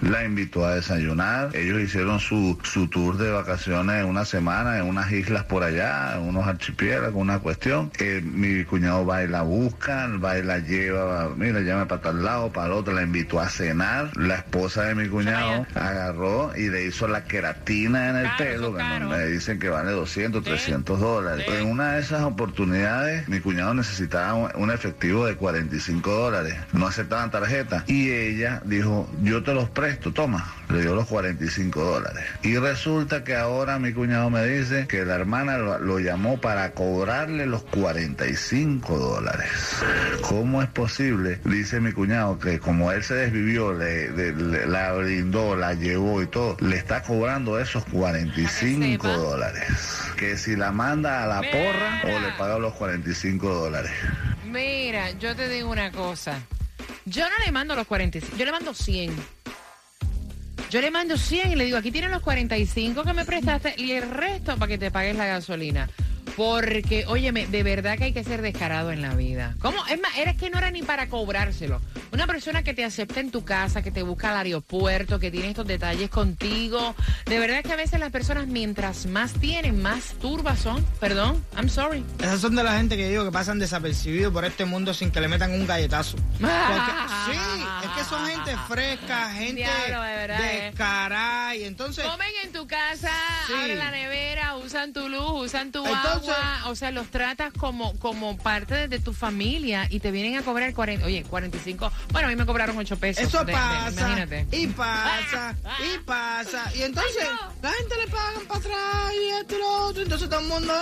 la 0.02 0.24
invitó 0.24 0.66
a 0.66 0.76
desayunar. 0.76 1.56
Ellos 1.56 1.80
hicieron 1.80 2.20
su, 2.20 2.58
su 2.64 2.88
tour 2.88 3.18
de 3.18 3.30
vacaciones 3.30 4.02
en 4.02 4.08
una 4.08 4.26
semana 4.26 4.80
en 4.80 4.86
unas 4.86 5.12
islas 5.12 5.44
por 5.44 5.64
allá, 5.64 6.16
en 6.16 6.24
unos 6.24 6.48
archipiélagos, 6.48 7.14
una 7.22 7.40
cuestión. 7.40 7.92
Eh, 8.00 8.22
mi 8.24 8.64
cuñado 8.64 9.06
va 9.06 9.24
y 9.24 9.28
la 9.28 9.44
busca, 9.44 10.08
va 10.24 10.40
y 10.40 10.44
la 10.44 10.60
lleva, 10.60 11.30
mira, 11.36 11.60
llame 11.62 11.86
para 11.86 12.02
tal 12.02 12.24
lado, 12.24 12.52
para 12.52 12.68
el 12.68 12.74
otro, 12.74 12.94
la 12.94 13.04
invitó 13.04 13.40
a 13.40 13.48
cenar. 13.48 14.18
La 14.18 14.36
esposa 14.36 14.84
de 14.84 14.96
mi 14.96 15.08
cuñado 15.10 15.68
agarró 15.76 16.52
y 16.56 16.70
le 16.70 16.86
hizo 16.86 17.08
la 17.08 17.26
queratina 17.26 18.10
en 18.10 18.16
el 18.18 18.30
pelo, 18.38 18.76
que 18.76 18.84
me 19.06 19.28
dicen 19.28 19.60
que 19.60 19.70
vale 19.70 19.92
200, 19.92 20.44
300 20.44 21.00
dólares. 21.00 21.46
En 21.48 21.68
una 21.68 21.94
de 21.94 22.02
esas 22.02 22.24
oportunidades, 22.24 23.28
mi 23.30 23.40
cuñado 23.42 23.76
necesitaba 23.76 24.34
un, 24.34 24.50
un 24.56 24.72
efectivo 24.72 25.28
de 25.28 25.36
45 25.36 26.10
dólares. 26.12 26.56
No 26.74 26.88
aceptaban 26.88 27.30
tarjeta. 27.30 27.84
Y 27.86 28.10
ella 28.10 28.62
dijo, 28.66 29.08
yo 29.22 29.35
te 29.44 29.54
los 29.54 29.70
presto, 29.70 30.12
toma. 30.12 30.54
Le 30.70 30.82
dio 30.82 30.96
los 30.96 31.06
45 31.08 31.84
dólares. 31.84 32.24
Y 32.44 32.58
resulta 32.58 33.24
que 33.24 33.36
ahora 33.36 33.78
mi 33.80 33.94
cuñado 33.94 34.30
me 34.30 34.46
dice 34.46 34.88
que 34.88 35.06
la 35.06 35.16
hermana 35.16 35.58
lo, 35.58 35.78
lo 35.80 36.00
llamó 36.00 36.40
para 36.42 36.72
cobrarle 36.72 37.46
los 37.46 37.64
45 37.64 38.98
dólares. 38.98 39.50
¿Cómo 40.28 40.62
es 40.62 40.70
posible? 40.70 41.40
Dice 41.46 41.80
mi 41.80 41.92
cuñado 41.92 42.40
que 42.40 42.60
como 42.60 42.92
él 42.92 43.04
se 43.04 43.14
desvivió, 43.16 43.74
le, 43.74 44.10
le- 44.12 44.34
le- 44.34 44.66
la 44.68 44.92
brindó, 44.94 45.56
la 45.56 45.74
llevó 45.74 46.22
y 46.22 46.28
todo, 46.28 46.58
le 46.62 46.78
está 46.78 47.04
cobrando 47.04 47.60
esos 47.60 47.86
45 47.86 49.08
sepa. 49.08 49.14
dólares. 49.18 49.68
Que 50.18 50.38
si 50.38 50.56
la 50.56 50.72
manda 50.72 51.24
a 51.24 51.28
la 51.28 51.42
Mira. 51.42 51.52
porra 51.52 52.02
o 52.04 52.20
le 52.20 52.32
paga 52.38 52.58
los 52.60 52.74
45 52.74 53.48
dólares. 53.54 53.92
Mira, 54.46 55.12
yo 55.12 55.36
te 55.36 55.50
digo 55.50 55.70
una 55.70 55.92
cosa. 55.92 56.40
Yo 57.06 57.24
no 57.24 57.46
le 57.46 57.52
mando 57.52 57.76
los 57.76 57.86
45, 57.86 58.36
yo 58.36 58.46
le 58.46 58.52
mando 58.52 58.74
100. 58.74 59.16
Yo 60.72 60.82
le 60.82 60.90
mando 60.90 61.18
100 61.18 61.52
y 61.52 61.56
le 61.56 61.66
digo, 61.66 61.78
aquí 61.78 61.92
tienen 61.92 62.10
los 62.10 62.22
45 62.22 63.04
que 63.04 63.14
me 63.14 63.24
prestaste 63.24 63.76
y 63.78 63.92
el 63.92 64.10
resto 64.10 64.58
para 64.58 64.68
que 64.68 64.78
te 64.80 64.90
pagues 64.90 65.16
la 65.16 65.28
gasolina. 65.28 65.88
Porque, 66.36 67.06
óyeme, 67.08 67.48
de 67.48 67.64
verdad 67.64 67.98
que 67.98 68.06
hay 68.06 68.14
que 68.14 68.24
ser 68.24 68.42
descarado 68.42 68.92
en 68.92 69.02
la 69.02 69.16
vida. 69.16 69.56
¿Cómo? 69.62 69.86
Es 69.88 70.00
más, 70.02 70.18
eres 70.18 70.36
que 70.36 70.50
no 70.50 70.58
era 70.58 70.70
ni 70.72 70.82
para 70.84 71.08
cobrárselo. 71.08 71.80
Una 72.12 72.28
persona 72.28 72.62
que 72.64 72.74
te 72.74 72.84
acepta 72.84 73.20
en 73.20 73.32
tu 73.32 73.44
casa, 73.46 73.82
que 73.82 73.92
te 73.92 74.04
busca 74.04 74.32
al 74.32 74.46
aeropuerto, 74.46 75.20
que 75.20 75.32
tiene 75.32 75.50
estos 75.50 75.66
detalles 75.68 76.10
contigo. 76.10 76.96
De 77.26 77.40
verdad 77.40 77.64
que 77.64 77.72
a 77.72 77.76
veces 77.78 78.00
las 78.00 78.12
personas, 78.12 78.48
mientras 78.48 79.06
más 79.06 79.34
tienen, 79.34 79.82
más 79.82 80.14
turbas 80.22 80.60
son. 80.60 80.84
Perdón, 81.00 81.44
I'm 81.56 81.70
sorry. 81.70 82.04
Esas 82.20 82.42
son 82.42 82.56
de 82.56 82.64
la 82.64 82.78
gente 82.78 82.98
que 82.98 83.10
digo 83.10 83.24
que 83.24 83.32
pasan 83.32 83.60
desapercibidos 83.60 84.34
por 84.34 84.44
este 84.46 84.66
mundo 84.66 84.94
sin 84.94 85.12
que 85.12 85.22
le 85.22 85.28
metan 85.28 85.52
un 85.52 85.66
galletazo. 85.66 86.18
Porque- 86.40 86.52
sí, 87.32 87.38
son 88.10 88.26
gente 88.28 88.56
fresca, 88.68 89.32
gente 89.34 89.56
Diablo, 89.62 90.02
de 90.02 90.16
verdad, 90.16 90.42
eh. 90.44 90.62
descarada. 90.72 91.56
Y 91.56 91.64
entonces, 91.64 92.06
Comen 92.06 92.28
en 92.44 92.52
tu 92.52 92.68
casa, 92.68 93.12
Sí. 93.48 93.54
abren 93.54 93.80
la 93.80 93.92
nevera, 93.92 94.56
usan 94.58 94.94
tu 94.94 95.08
luz, 95.10 95.46
usan 95.46 95.72
tu 95.72 95.86
Entonces- 95.86 96.30
agua, 96.30 96.62
o 96.68 96.76
sea, 96.76 96.92
los 96.92 97.08
tratas 97.12 97.52
como, 97.54 97.98
como 98.00 98.38
parte 98.38 98.74
de, 98.76 98.88
de 98.88 99.00
tu 99.00 99.14
familia 99.14 99.88
y 99.90 100.00
te 100.00 100.12
vienen 100.12 100.38
a 100.38 100.42
cobrar 100.44 100.74
40, 100.74 101.06
oye, 101.06 101.24
45, 101.24 101.92
bueno, 102.12 102.28
a 102.28 102.32
mí 102.32 102.36
me 102.36 102.46
cobraron 102.46 102.78
8 102.78 102.98
pesos. 102.98 103.24
eso 103.26 103.44
de- 103.44 103.54
pasa, 103.54 103.92
imagínate. 103.92 104.48
y 104.52 104.68
pasa, 104.68 105.56
y 105.84 105.98
pasa. 106.06 106.72
Y 106.76 106.84
entonces, 106.84 107.24
Ay, 107.24 107.30
no. 107.42 107.54
la 107.70 107.72
gente 107.76 107.96
le 107.98 108.08
pagan 108.08 108.46
para 108.48 108.60
atrás 108.60 109.14
y 109.14 109.30
esto 109.42 109.56
y 109.56 109.60
lo 109.60 109.72
otro. 109.86 110.04
Entonces 110.04 110.30
todo 110.30 110.40
el 110.40 110.48
mundo, 110.48 110.74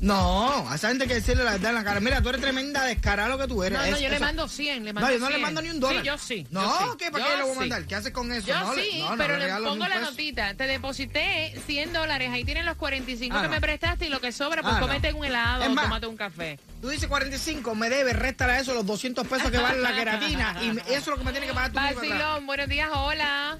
no, 0.00 0.68
a 0.70 0.74
esa 0.74 0.88
gente 0.88 1.04
hay 1.04 1.08
que 1.08 1.14
decirle 1.14 1.44
la 1.44 1.52
verdad 1.52 1.70
en 1.70 1.74
la 1.76 1.84
cara. 1.84 2.00
Mira, 2.00 2.20
tú 2.22 2.28
eres 2.28 2.40
tremenda 2.40 2.84
descarada 2.84 3.28
lo 3.28 3.38
que 3.38 3.46
tú 3.46 3.62
eres. 3.62 3.78
No, 3.78 3.86
no, 3.86 3.96
Es- 3.96 4.02
yo 4.02 4.08
le 4.08 4.18
mando 4.18 4.48
100, 4.48 4.84
le 4.84 4.92
mando 4.92 5.08
No, 5.08 5.12
yo 5.14 5.20
no 5.20 5.26
le 5.28 5.34
100. 5.34 5.42
mando 5.42 5.62
ni 5.62 5.70
un 5.70 5.80
dólar. 5.80 6.02
Sí, 6.02 6.06
yo 6.06 6.18
sí. 6.18 6.46
No, 6.50 6.60
sí, 6.70 6.84
¿qué? 6.98 7.10
¿Para 7.10 7.24
yo 7.24 7.30
qué 7.30 7.36
le 7.36 7.42
voy 7.42 7.50
a 7.50 7.54
sí. 7.54 7.58
mandar? 7.60 7.84
¿Qué 7.86 7.94
haces 7.94 8.12
con 8.12 8.32
eso? 8.32 8.46
Yo 8.46 8.58
no, 8.60 8.74
le- 8.74 8.82
sí, 8.82 8.98
no, 9.00 9.10
no 9.10 9.16
pero 9.16 9.36
le 9.38 9.46
le 9.46 9.54
ni 9.54 9.64
pongo 9.64 9.88
la 9.88 9.98
notita. 10.00 10.54
Te 10.54 10.66
deposité 10.66 11.54
100 11.66 11.92
dólares. 11.92 12.30
Ahí 12.32 12.44
tienen 12.44 12.64
los 12.66 12.76
45 12.76 13.36
Ah, 13.36 13.42
que 13.42 13.48
no. 13.48 13.54
me 13.54 13.60
prestaste 13.60 14.06
y 14.06 14.08
lo 14.08 14.20
que 14.20 14.32
sobra, 14.32 14.62
pues 14.62 14.74
Ah, 14.74 14.80
no. 14.80 14.86
cómete 14.86 15.12
un 15.12 15.24
helado, 15.24 15.62
Es 15.64 15.70
más, 15.70 15.84
tómate 15.84 16.06
un 16.06 16.16
café. 16.16 16.58
Tú 16.80 16.88
dices 16.88 17.08
45, 17.08 17.74
me 17.74 17.88
debes, 17.90 18.16
réstale 18.16 18.52
a 18.54 18.60
eso 18.60 18.74
los 18.74 18.86
200 18.86 19.26
pesos 19.26 19.50
que 19.50 19.58
vale 19.58 19.80
la 19.80 19.94
queratina. 19.94 20.56
Y 20.62 20.70
eso 20.92 20.98
es 20.98 21.06
lo 21.08 21.16
que 21.18 21.24
me 21.24 21.32
tiene 21.32 21.46
que 21.46 21.54
pagar 21.54 21.70
tú. 21.72 21.76
Vacilón, 21.78 22.46
buenos 22.46 22.68
días, 22.68 22.88
hola. 22.92 23.58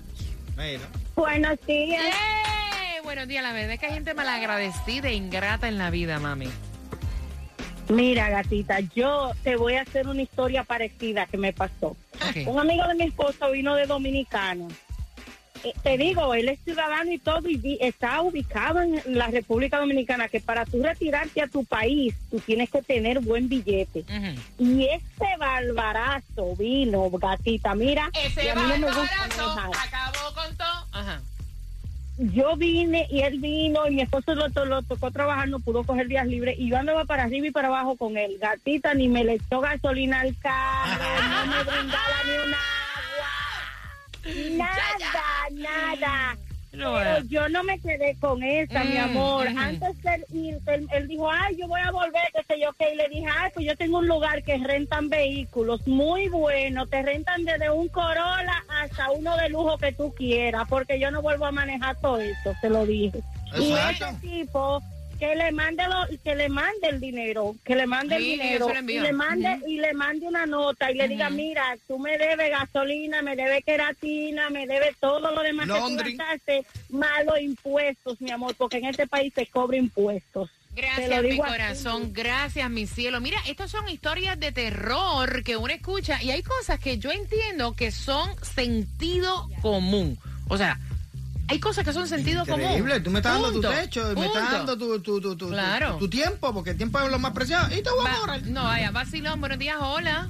Mira. 0.57 0.81
Buenos 1.15 1.59
días. 1.67 2.03
¡Yay! 2.03 3.01
Buenos 3.03 3.29
días, 3.29 3.43
la 3.43 3.53
verdad 3.53 3.73
es 3.73 3.81
que 3.81 3.87
hay 3.87 3.93
gente 3.95 4.15
malagradecida 4.15 5.09
e 5.09 5.15
ingrata 5.15 5.69
en 5.69 5.79
la 5.79 5.91
vida, 5.91 6.19
mami. 6.19 6.49
Mira, 7.89 8.29
gatita, 8.31 8.81
yo 8.81 9.31
te 9.45 9.55
voy 9.57 9.75
a 9.77 9.83
hacer 9.83 10.09
una 10.09 10.21
historia 10.23 10.65
parecida 10.65 11.27
que 11.27 11.37
me 11.37 11.53
pasó. 11.53 11.97
Un 12.47 12.59
amigo 12.61 12.87
de 12.89 12.95
mi 12.95 13.05
esposo 13.05 13.51
vino 13.51 13.75
de 13.75 13.87
Dominicano. 13.87 14.69
Eh, 15.65 15.73
te 15.83 15.97
digo, 15.97 16.35
él 16.35 16.49
es 16.51 16.61
ciudadano 16.65 17.11
y 17.11 17.19
todo 17.19 17.49
y 17.49 17.57
vi- 17.57 17.79
está 17.81 18.21
ubicado 18.21 18.81
en 18.83 19.01
la 19.19 19.29
República 19.29 19.79
Dominicana, 19.79 20.29
que 20.29 20.39
para 20.41 20.65
tú 20.67 20.83
retirarte 20.83 21.41
a 21.43 21.49
tu 21.49 21.65
país, 21.65 22.15
tú 22.31 22.39
tienes 22.41 22.71
que 22.71 22.83
tener 22.83 23.21
buen 23.21 23.49
billete. 23.49 24.05
Y 24.59 24.85
ese 24.85 25.37
barbarazo 25.39 26.55
vino, 26.57 27.11
gatita, 27.11 27.75
mira, 27.75 28.11
Ese 28.23 28.55
no 28.55 28.61
barbarazo 28.87 29.55
manejar. 29.57 29.71
acabó 29.89 30.35
con 30.35 30.57
todo. 30.57 30.87
Ajá. 30.93 31.21
Yo 32.19 32.57
vine 32.57 33.07
y 33.11 33.21
él 33.21 33.39
vino 33.41 33.87
y 33.87 33.91
mi 33.97 34.01
esposo 34.03 34.35
lo, 34.35 34.49
to- 34.51 34.65
lo 34.65 34.81
tocó 34.83 35.11
trabajar, 35.11 35.49
no 35.49 35.59
pudo 35.61 35.85
coger 35.85 36.09
días 36.09 36.27
libres 36.27 36.57
y 36.59 36.71
yo 36.71 36.79
andaba 36.79 37.05
para 37.05 37.25
arriba 37.25 37.49
y 37.49 37.51
para 37.51 37.69
abajo 37.69 37.97
con 37.97 38.17
él. 38.17 38.39
Gatita 38.41 38.95
ni 38.95 39.09
me 39.09 39.23
le 39.25 39.35
echó 39.35 39.61
gasolina 39.61 40.21
al 40.21 40.35
carro, 40.39 41.05
no 41.31 41.47
me 41.47 41.63
brindaba 41.63 42.17
ni 42.25 42.49
un 42.49 42.55
agua. 42.55 44.57
Nada, 44.57 45.51
nada. 45.53 46.37
Pero 46.77 47.21
yo 47.29 47.49
no 47.49 47.63
me 47.65 47.79
quedé 47.79 48.17
con 48.21 48.43
esa, 48.43 48.85
mi 48.85 48.97
Mm, 48.97 49.01
amor. 49.01 49.47
ujú. 49.49 49.59
Antes 49.59 50.03
de 50.03 50.27
ir, 50.39 50.59
él, 50.67 50.89
él 50.93 51.09
dijo, 51.09 51.31
ay, 51.31 51.57
yo 51.57 51.67
voy 51.69 51.81
a 51.81 51.91
volver, 51.91 52.23
qué 52.35 52.43
sé 52.47 52.61
yo, 52.61 52.73
qué. 52.75 52.93
Y 52.93 52.97
le 52.97 53.09
dije, 53.09 53.27
ay, 53.39 53.51
pues 53.55 53.67
yo 53.67 53.77
tengo 53.77 53.99
un 53.99 54.07
lugar 54.09 54.43
que 54.43 54.59
rentan 54.59 55.09
vehículos 55.09 55.87
muy 55.87 56.29
bueno. 56.29 56.87
Te 56.87 57.03
rentan 57.03 57.45
desde 57.45 57.71
un 57.71 57.89
Corolla 57.89 58.65
hasta 58.83 59.11
uno 59.11 59.37
de 59.37 59.49
lujo 59.49 59.79
que 59.79 59.93
tú 59.93 60.13
quieras, 60.15 60.67
porque 60.69 61.01
yo 61.01 61.11
no 61.11 61.23
vuelvo 61.23 61.47
a 61.47 61.53
manejar 61.53 61.97
todo 62.01 62.19
eso, 62.19 62.55
se 62.61 62.69
lo 62.71 62.85
dije. 62.87 63.21
Y 63.59 63.73
Exacto. 63.73 64.07
ese 64.09 64.19
tipo 64.21 64.83
que 65.19 65.35
le 65.35 65.51
mande 65.53 65.83
lo, 65.89 66.19
que 66.23 66.35
le 66.35 66.49
mande 66.49 66.89
el 66.89 67.01
dinero, 67.01 67.55
que 67.65 67.75
le 67.75 67.87
mande 67.87 68.19
Sí, 68.19 68.33
el 68.35 68.39
dinero 68.41 68.69
y 68.87 68.99
le 68.99 69.13
mande 69.13 69.61
y 69.67 69.79
le 69.79 69.95
mande 69.95 70.27
una 70.27 70.47
nota 70.47 70.91
y 70.91 70.95
le 70.95 71.09
diga, 71.09 71.31
mira, 71.31 71.77
tú 71.87 71.99
me 71.99 72.19
debes 72.19 72.51
gasolina, 72.51 73.23
me 73.23 73.35
debes 73.37 73.65
queratina, 73.65 74.51
me 74.51 74.67
debes 74.67 74.97
todo 75.01 75.31
lo 75.31 75.43
demás 75.43 75.67
que 75.67 75.73
tú 75.73 75.79
Laundry. 75.79 76.17
gastaste, 76.17 76.65
malos 76.91 77.41
impuestos, 77.41 78.21
mi 78.21 78.31
amor, 78.31 78.55
porque 78.57 78.79
en 78.79 78.87
este 78.87 79.07
país 79.07 79.33
se 79.35 79.47
cobra 79.47 79.77
impuestos. 79.77 80.51
Gracias, 80.75 81.23
mi 81.23 81.29
así. 81.31 81.39
corazón. 81.39 82.13
Gracias, 82.13 82.69
mi 82.69 82.87
cielo. 82.87 83.21
Mira, 83.23 83.39
estas 83.47 83.71
son 83.71 83.89
historias 83.89 84.39
de 84.39 84.53
terror 84.53 85.43
que 85.43 85.57
uno 85.57 85.73
escucha 85.73 86.23
y 86.23 86.31
hay 86.31 86.43
cosas 86.43 86.79
que 86.79 86.99
yo 86.99 87.11
entiendo 87.11 87.73
que 87.75 87.91
son 87.91 88.29
sentido 88.45 89.49
común. 89.63 90.19
O 90.49 90.59
sea, 90.59 90.79
hay 91.49 91.61
cosas 91.61 91.85
que 91.85 91.93
son 91.93 92.09
sentido 92.09 92.43
Increíble, 92.43 92.77
común. 92.95 93.03
tú 93.05 93.11
me 93.11 93.19
estás 93.21 93.35
dando 93.35 93.53
Punto. 93.53 93.69
tu 93.71 93.75
techo, 93.75 94.13
y 94.13 94.15
me 94.17 94.27
estás 94.27 94.43
Punto. 94.43 94.57
dando 94.57 94.79
tu, 94.79 95.01
tu, 95.01 95.21
tu, 95.21 95.37
tu, 95.37 95.49
Claro. 95.49 95.93
tu, 95.93 95.99
tu 96.01 96.11
tiempo, 96.11 96.53
porque 96.53 96.71
el 96.71 96.77
tiempo 96.77 96.99
es 97.01 97.11
lo 97.11 97.19
más 97.19 97.33
preciado. 97.33 97.69
Y 97.77 97.83
te 97.83 97.91
voy 97.91 98.07
a 98.07 98.15
cobrar. 98.19 98.43
no, 98.47 98.65
vaya, 98.65 98.91
vacilón, 98.91 99.41
buenos 99.41 99.59
días, 99.59 99.77
hola. 99.81 100.29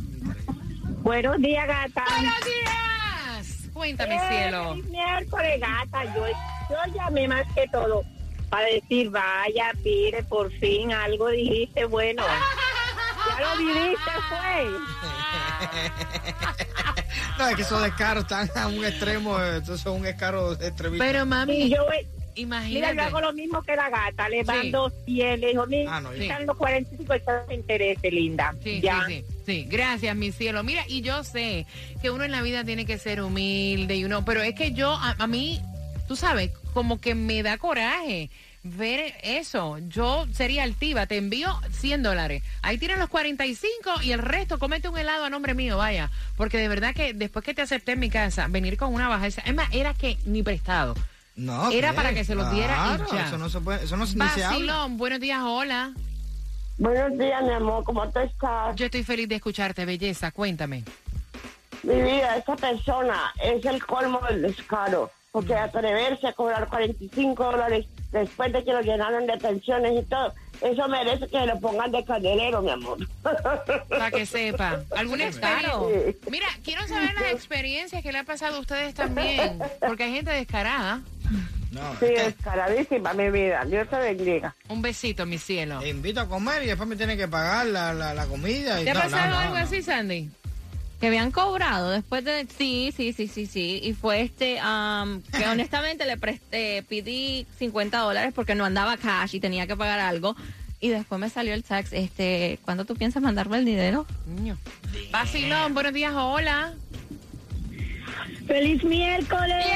Buenos 1.03 1.39
días, 1.39 1.67
gata. 1.67 2.05
Buenos 2.11 2.35
días. 2.45 3.71
Cuéntame, 3.73 4.17
Eh, 4.17 4.21
cielo. 4.29 4.71
feliz 4.75 4.91
miércoles, 4.91 5.61
gata. 5.61 6.05
Yo, 6.15 6.27
yo 6.71 6.95
llamé 6.95 7.29
más 7.29 7.47
que 7.55 7.67
todo 7.71 8.03
para 8.51 8.67
decir, 8.67 9.11
vaya, 9.11 9.73
pire, 9.83 10.23
por 10.25 10.51
fin 10.53 10.93
algo 10.93 11.29
dijiste, 11.29 11.85
bueno. 11.87 12.23
Ya 13.29 13.41
lo 13.41 13.59
viviste, 13.59 14.11
fue. 14.29 14.71
No, 17.39 17.49
es 17.49 17.57
que 17.57 17.63
esos 17.63 17.83
descaros 17.83 18.25
están 18.25 18.49
a 18.57 18.67
un 18.69 18.83
extremo, 18.85 19.39
entonces 19.43 19.81
son 19.83 19.97
un 19.97 20.03
descaro 20.03 20.53
extremista. 20.55 21.05
Pero, 21.05 21.23
Y 21.23 21.27
mami, 21.27 21.69
yo, 21.69 21.85
mira, 21.91 22.09
imagínate. 22.35 22.97
yo 22.97 23.03
hago 23.03 23.21
lo 23.21 23.33
mismo 23.35 23.63
que 23.63 23.77
la 23.77 23.91
gata. 23.91 24.29
Le 24.31 24.39
Sí. 24.41 24.45
mando 24.47 24.91
100, 25.05 25.41
le 25.41 25.49
digo, 25.49 25.67
mira, 25.67 25.97
Ah, 25.97 26.01
no, 26.01 26.15
yo- 26.15 26.23
están 26.23 26.47
los 26.47 26.57
45 26.57 27.13
están 27.13 27.47
de 27.47 27.55
interés, 27.55 27.99
linda. 28.11 28.55
Sí, 28.65 28.81
ya. 28.81 29.05
sí, 29.07 29.23
sí, 29.29 29.35
sí. 29.45 29.67
Gracias, 29.69 30.17
mi 30.17 30.33
cielo. 30.33 30.63
Mira, 30.63 30.83
y 30.89 31.03
yo 31.03 31.23
sé 31.25 31.67
que 32.01 32.11
uno 32.11 32.25
en 32.25 32.33
la 32.33 32.41
vida 32.41 32.65
tiene 32.65 32.87
que 32.87 32.97
ser 32.99 33.21
humilde 33.21 33.97
y 33.97 34.05
uno, 34.05 34.25
pero 34.25 34.41
es 34.41 34.55
que 34.55 34.73
yo, 34.73 34.93
a, 34.93 35.15
a 35.19 35.27
mí, 35.27 35.61
tú 36.09 36.17
sabes, 36.17 36.51
como 36.73 37.01
que 37.03 37.15
me 37.15 37.43
da 37.43 37.59
coraje 37.59 38.31
ver 38.67 39.15
eso. 39.23 39.79
Yo 39.89 40.27
sería 40.33 40.63
altiva, 40.63 41.07
te 41.07 41.17
envío 41.17 41.49
100 41.71 42.03
dólares. 42.03 42.43
Ahí 42.63 42.79
tienes 42.79 42.99
los 42.99 43.09
45 43.09 44.03
y 44.03 44.13
el 44.13 44.21
resto, 44.21 44.59
cómete 44.59 44.89
un 44.89 44.99
helado 44.99 45.25
a 45.25 45.31
nombre 45.31 45.55
mío, 45.55 45.79
vaya. 45.79 46.11
Porque 46.37 46.59
de 46.59 46.69
verdad 46.69 46.95
que 46.95 47.15
después 47.15 47.45
que 47.45 47.55
te 47.55 47.63
acepté 47.63 47.93
en 47.93 48.01
mi 48.01 48.11
casa, 48.11 48.47
venir 48.49 48.77
con 48.77 48.93
una 48.93 49.09
bajeza, 49.09 49.43
es 49.45 49.55
más, 49.55 49.69
era 49.73 49.95
que 49.95 50.19
ni 50.25 50.43
prestado. 50.43 50.95
No, 51.37 51.71
Era 51.71 51.91
¿qué? 51.91 51.97
para 51.97 52.15
que 52.15 52.25
se 52.25 52.35
los 52.35 52.51
diera 52.51 52.73
y 52.73 52.97
Claro, 52.97 53.07
ya. 53.13 53.27
Eso 53.27 53.39
no 53.39 53.49
se 53.51 53.61
puede, 53.61 53.85
eso 53.85 53.97
no, 53.97 54.07
ni 54.07 54.29
se 54.31 54.45
habla. 54.45 54.87
Buenos 54.89 55.21
días, 55.21 55.41
hola. 55.43 55.93
Buenos 56.79 57.19
días, 57.19 57.43
mi 57.43 57.53
amor, 57.53 57.85
¿cómo 57.85 58.09
tú 58.11 58.21
estás? 58.21 58.75
Yo 58.77 58.87
estoy 58.87 59.03
feliz 59.03 59.29
de 59.29 59.37
escucharte, 59.37 59.85
belleza, 59.85 60.31
cuéntame. 60.31 60.85
Mi 61.83 61.95
vida, 61.95 62.37
esta 62.37 62.57
persona 62.57 63.33
es 63.43 63.65
el 63.65 63.85
colmo 63.85 64.21
del 64.29 64.43
descaro, 64.43 65.11
porque 65.31 65.55
atreverse 65.55 66.27
a 66.27 66.33
cobrar 66.33 66.69
45 66.69 67.45
dólares 67.45 67.87
después 68.21 68.53
de 68.53 68.65
que 68.65 68.73
lo 68.73 68.81
llenaron 68.83 69.27
de 69.27 69.37
pensiones 69.39 69.93
y 70.01 70.03
todo, 70.07 70.35
eso 70.63 70.89
merece 70.89 71.29
que 71.29 71.47
lo 71.47 71.59
pongan 71.61 71.93
de 71.93 72.05
candelero, 72.05 72.63
mi 72.63 72.71
amor. 72.71 72.99
Para 73.89 74.11
que 74.11 74.27
sepa. 74.27 74.81
¿Alguna 74.97 75.25
experiencia? 75.27 75.69
Claro. 75.71 75.91
Mira, 76.31 76.47
quiero 76.65 76.87
saber 76.89 77.15
las 77.15 77.33
experiencias 77.33 78.03
que 78.03 78.13
le 78.13 78.19
ha 78.19 78.25
pasado 78.25 78.57
a 78.57 78.61
ustedes 78.61 78.95
también. 78.95 79.59
Porque 79.87 80.05
hay 80.05 80.15
gente 80.15 80.31
descarada. 80.33 81.01
No, 81.73 81.95
Sí, 82.01 82.07
descaradísima, 82.07 83.13
mi 83.13 83.29
vida. 83.31 83.65
Dios 83.67 83.87
te 83.91 83.97
bendiga. 83.97 84.55
Un 84.69 84.81
besito, 84.81 85.27
mi 85.27 85.37
cielo. 85.37 85.79
te 85.81 85.89
invito 85.91 86.21
a 86.21 86.29
comer 86.29 86.63
y 86.63 86.67
después 86.67 86.89
me 86.89 86.97
tienen 86.97 87.19
que 87.19 87.29
pagar 87.29 87.67
la, 87.67 87.93
la, 87.93 88.15
la 88.15 88.27
comida. 88.27 88.81
Y 88.81 88.85
¿Te 88.85 88.91
ha 88.93 88.95
no, 88.95 89.01
pasado 89.01 89.31
no, 89.31 89.39
algo 89.39 89.55
no. 89.57 89.61
así, 89.61 89.83
Sandy? 89.83 90.31
Que 91.01 91.09
habían 91.09 91.31
cobrado 91.31 91.91
después 91.91 92.25
de... 92.25 92.47
Sí, 92.57 92.93
sí, 92.97 93.13
sí, 93.13 93.29
sí, 93.29 93.47
sí. 93.47 93.81
Y 93.83 93.93
fue 93.93 94.23
este... 94.23 94.59
am, 94.61 95.23
que 95.23 95.47
honestamente 95.49 96.07
le 96.07 96.17
presté, 96.17 96.83
pedí 96.89 97.47
50 97.59 97.99
dólares 97.99 98.33
porque 98.35 98.55
no 98.55 98.65
andaba 98.65 98.97
cash 98.97 99.35
y 99.35 99.41
tenía 99.41 99.67
que 99.67 99.77
pagar 99.77 100.01
algo. 100.01 100.37
Y 100.81 100.89
después 100.89 101.21
me 101.21 101.29
salió 101.31 101.55
el 101.55 101.65
tax. 101.65 101.93
Este, 101.93 102.59
¿Cuándo 102.65 102.85
tú 102.85 102.97
piensas 102.97 103.23
mandarme 103.23 103.59
el 103.59 103.65
dinero? 103.65 104.07
Niño. 104.27 104.59
Vacilón, 105.11 105.75
buenos 105.75 105.93
días, 105.93 106.13
hola. 106.15 106.75
¡Feliz 108.47 108.85
miércoles! 108.85 109.67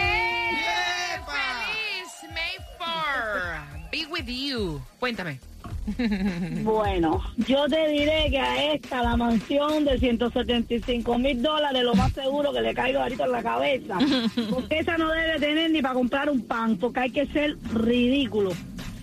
¡Feliz 1.26 2.32
May 2.32 2.56
4! 2.78 3.88
Be 3.90 4.06
with 4.06 4.26
you. 4.26 4.80
Cuéntame. 4.98 5.40
Bueno, 6.62 7.22
yo 7.36 7.66
te 7.68 7.88
diré 7.88 8.28
que 8.30 8.38
a 8.38 8.72
esta, 8.74 9.02
la 9.02 9.16
mansión 9.16 9.84
de 9.84 9.98
175 9.98 11.18
mil 11.18 11.42
dólares, 11.42 11.82
lo 11.82 11.94
más 11.94 12.12
seguro 12.12 12.52
que 12.52 12.60
le 12.60 12.74
caiga 12.74 13.02
ahorita 13.02 13.24
en 13.24 13.32
la 13.32 13.42
cabeza. 13.42 13.98
Porque 14.50 14.78
esa 14.80 14.96
no 14.98 15.08
debe 15.10 15.38
tener 15.38 15.70
ni 15.70 15.82
para 15.82 15.94
comprar 15.94 16.30
un 16.30 16.42
pan, 16.42 16.76
porque 16.76 17.00
hay 17.00 17.10
que 17.10 17.26
ser 17.26 17.56
ridículo. 17.72 18.52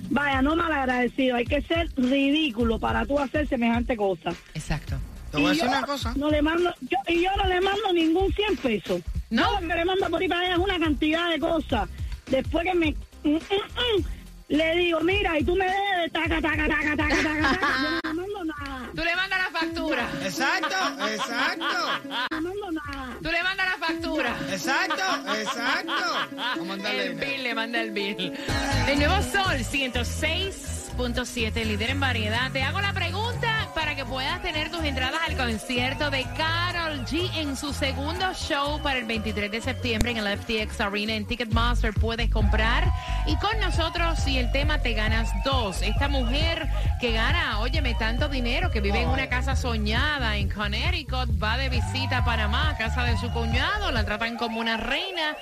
Vaya, 0.09 0.41
no 0.41 0.55
malagradecido, 0.55 1.35
hay 1.35 1.45
que 1.45 1.61
ser 1.63 1.89
ridículo 1.97 2.79
para 2.79 3.05
tú 3.05 3.19
hacer 3.19 3.47
semejante 3.47 3.97
cosa. 3.97 4.31
Exacto. 4.53 4.95
Te 5.31 5.37
voy 5.37 5.47
a 5.47 5.49
Y 5.49 5.55
decir 5.55 5.65
yo 5.65 5.77
una 5.77 5.85
cosa. 5.85 6.13
No 6.15 6.29
le 6.29 6.41
mando, 6.41 6.73
yo, 6.81 6.97
y 7.07 7.21
yo 7.23 7.29
no 7.35 7.49
le 7.49 7.59
mando 7.59 7.93
ningún 7.93 8.31
100 8.31 8.57
pesos. 8.57 9.01
¿No? 9.29 9.41
Yo 9.41 9.61
lo 9.61 9.67
que 9.67 9.75
le 9.75 9.85
mando 9.85 10.09
por 10.09 10.21
ahí 10.21 10.27
para 10.29 10.41
allá 10.41 10.53
es 10.53 10.59
una 10.59 10.79
cantidad 10.79 11.29
de 11.29 11.39
cosas. 11.39 11.89
Después 12.31 12.63
que 12.63 12.73
me... 12.73 12.91
mm, 13.23 13.29
mm, 13.29 13.35
mm, 13.35 14.03
le 14.49 14.75
digo, 14.77 14.99
mira, 15.01 15.37
y 15.39 15.43
tú 15.43 15.55
me 15.55 15.65
debes, 15.65 16.11
taca, 16.13 16.39
taca, 16.41 16.67
taca, 16.67 16.95
taca, 16.95 17.23
taca, 17.23 17.23
taca. 17.23 17.99
Yo 18.03 18.13
no 18.13 18.21
le 18.21 18.23
mando 18.33 18.43
nada. 18.45 18.89
Tú 18.95 19.03
le 19.03 19.15
mandas 19.15 19.39
la 19.39 19.49
factura. 19.59 20.07
Exacto, 20.23 20.75
exacto, 21.09 21.65
No 22.31 22.31
le 22.31 22.41
mando 22.41 22.71
nada. 22.71 23.17
Tú 23.21 23.29
le 23.31 23.43
mandas 23.43 23.65
la 23.65 23.77
factura. 23.87 24.35
exacto, 24.51 25.03
exacto. 25.35 25.93
El 26.87 27.15
bill, 27.15 27.43
le 27.43 27.55
manda 27.55 27.81
el 27.81 27.91
bill. 27.91 28.33
El 28.87 28.99
nuevo 28.99 29.21
Sol 29.21 29.57
106.7, 29.59 31.65
líder 31.65 31.89
en 31.91 31.99
variedad. 31.99 32.49
Te 32.51 32.63
hago 32.63 32.79
la 32.81 32.93
pregunta 32.93 33.26
que 33.97 34.05
puedas 34.05 34.39
tener 34.43 34.69
tus 34.69 34.83
entradas 34.83 35.19
al 35.27 35.35
concierto 35.35 36.11
de 36.11 36.23
Carol 36.37 37.03
G 37.07 37.31
en 37.35 37.57
su 37.57 37.73
segundo 37.73 38.31
show 38.35 38.79
para 38.83 38.99
el 38.99 39.05
23 39.05 39.49
de 39.49 39.59
septiembre 39.59 40.11
en 40.11 40.17
el 40.17 40.37
FTX 40.37 40.79
Arena 40.81 41.13
en 41.13 41.25
Ticketmaster. 41.25 41.95
Puedes 41.95 42.29
comprar. 42.29 42.83
Y 43.25 43.35
con 43.37 43.59
nosotros, 43.59 44.19
si 44.19 44.37
el 44.37 44.51
tema 44.51 44.83
te 44.83 44.93
ganas 44.93 45.31
dos. 45.43 45.81
Esta 45.81 46.07
mujer 46.09 46.69
que 47.01 47.11
gana, 47.11 47.59
óyeme, 47.59 47.95
tanto 47.95 48.29
dinero, 48.29 48.69
que 48.69 48.81
vive 48.81 49.01
en 49.01 49.09
una 49.09 49.29
casa 49.29 49.55
soñada 49.55 50.37
en 50.37 50.47
Connecticut, 50.47 51.31
va 51.41 51.57
de 51.57 51.69
visita 51.69 52.19
a 52.19 52.25
Panamá, 52.25 52.69
a 52.69 52.77
casa 52.77 53.03
de 53.03 53.17
su 53.17 53.31
cuñado, 53.31 53.91
la 53.91 54.05
tratan 54.05 54.37
como 54.37 54.59
una 54.59 54.77
reina, 54.77 55.35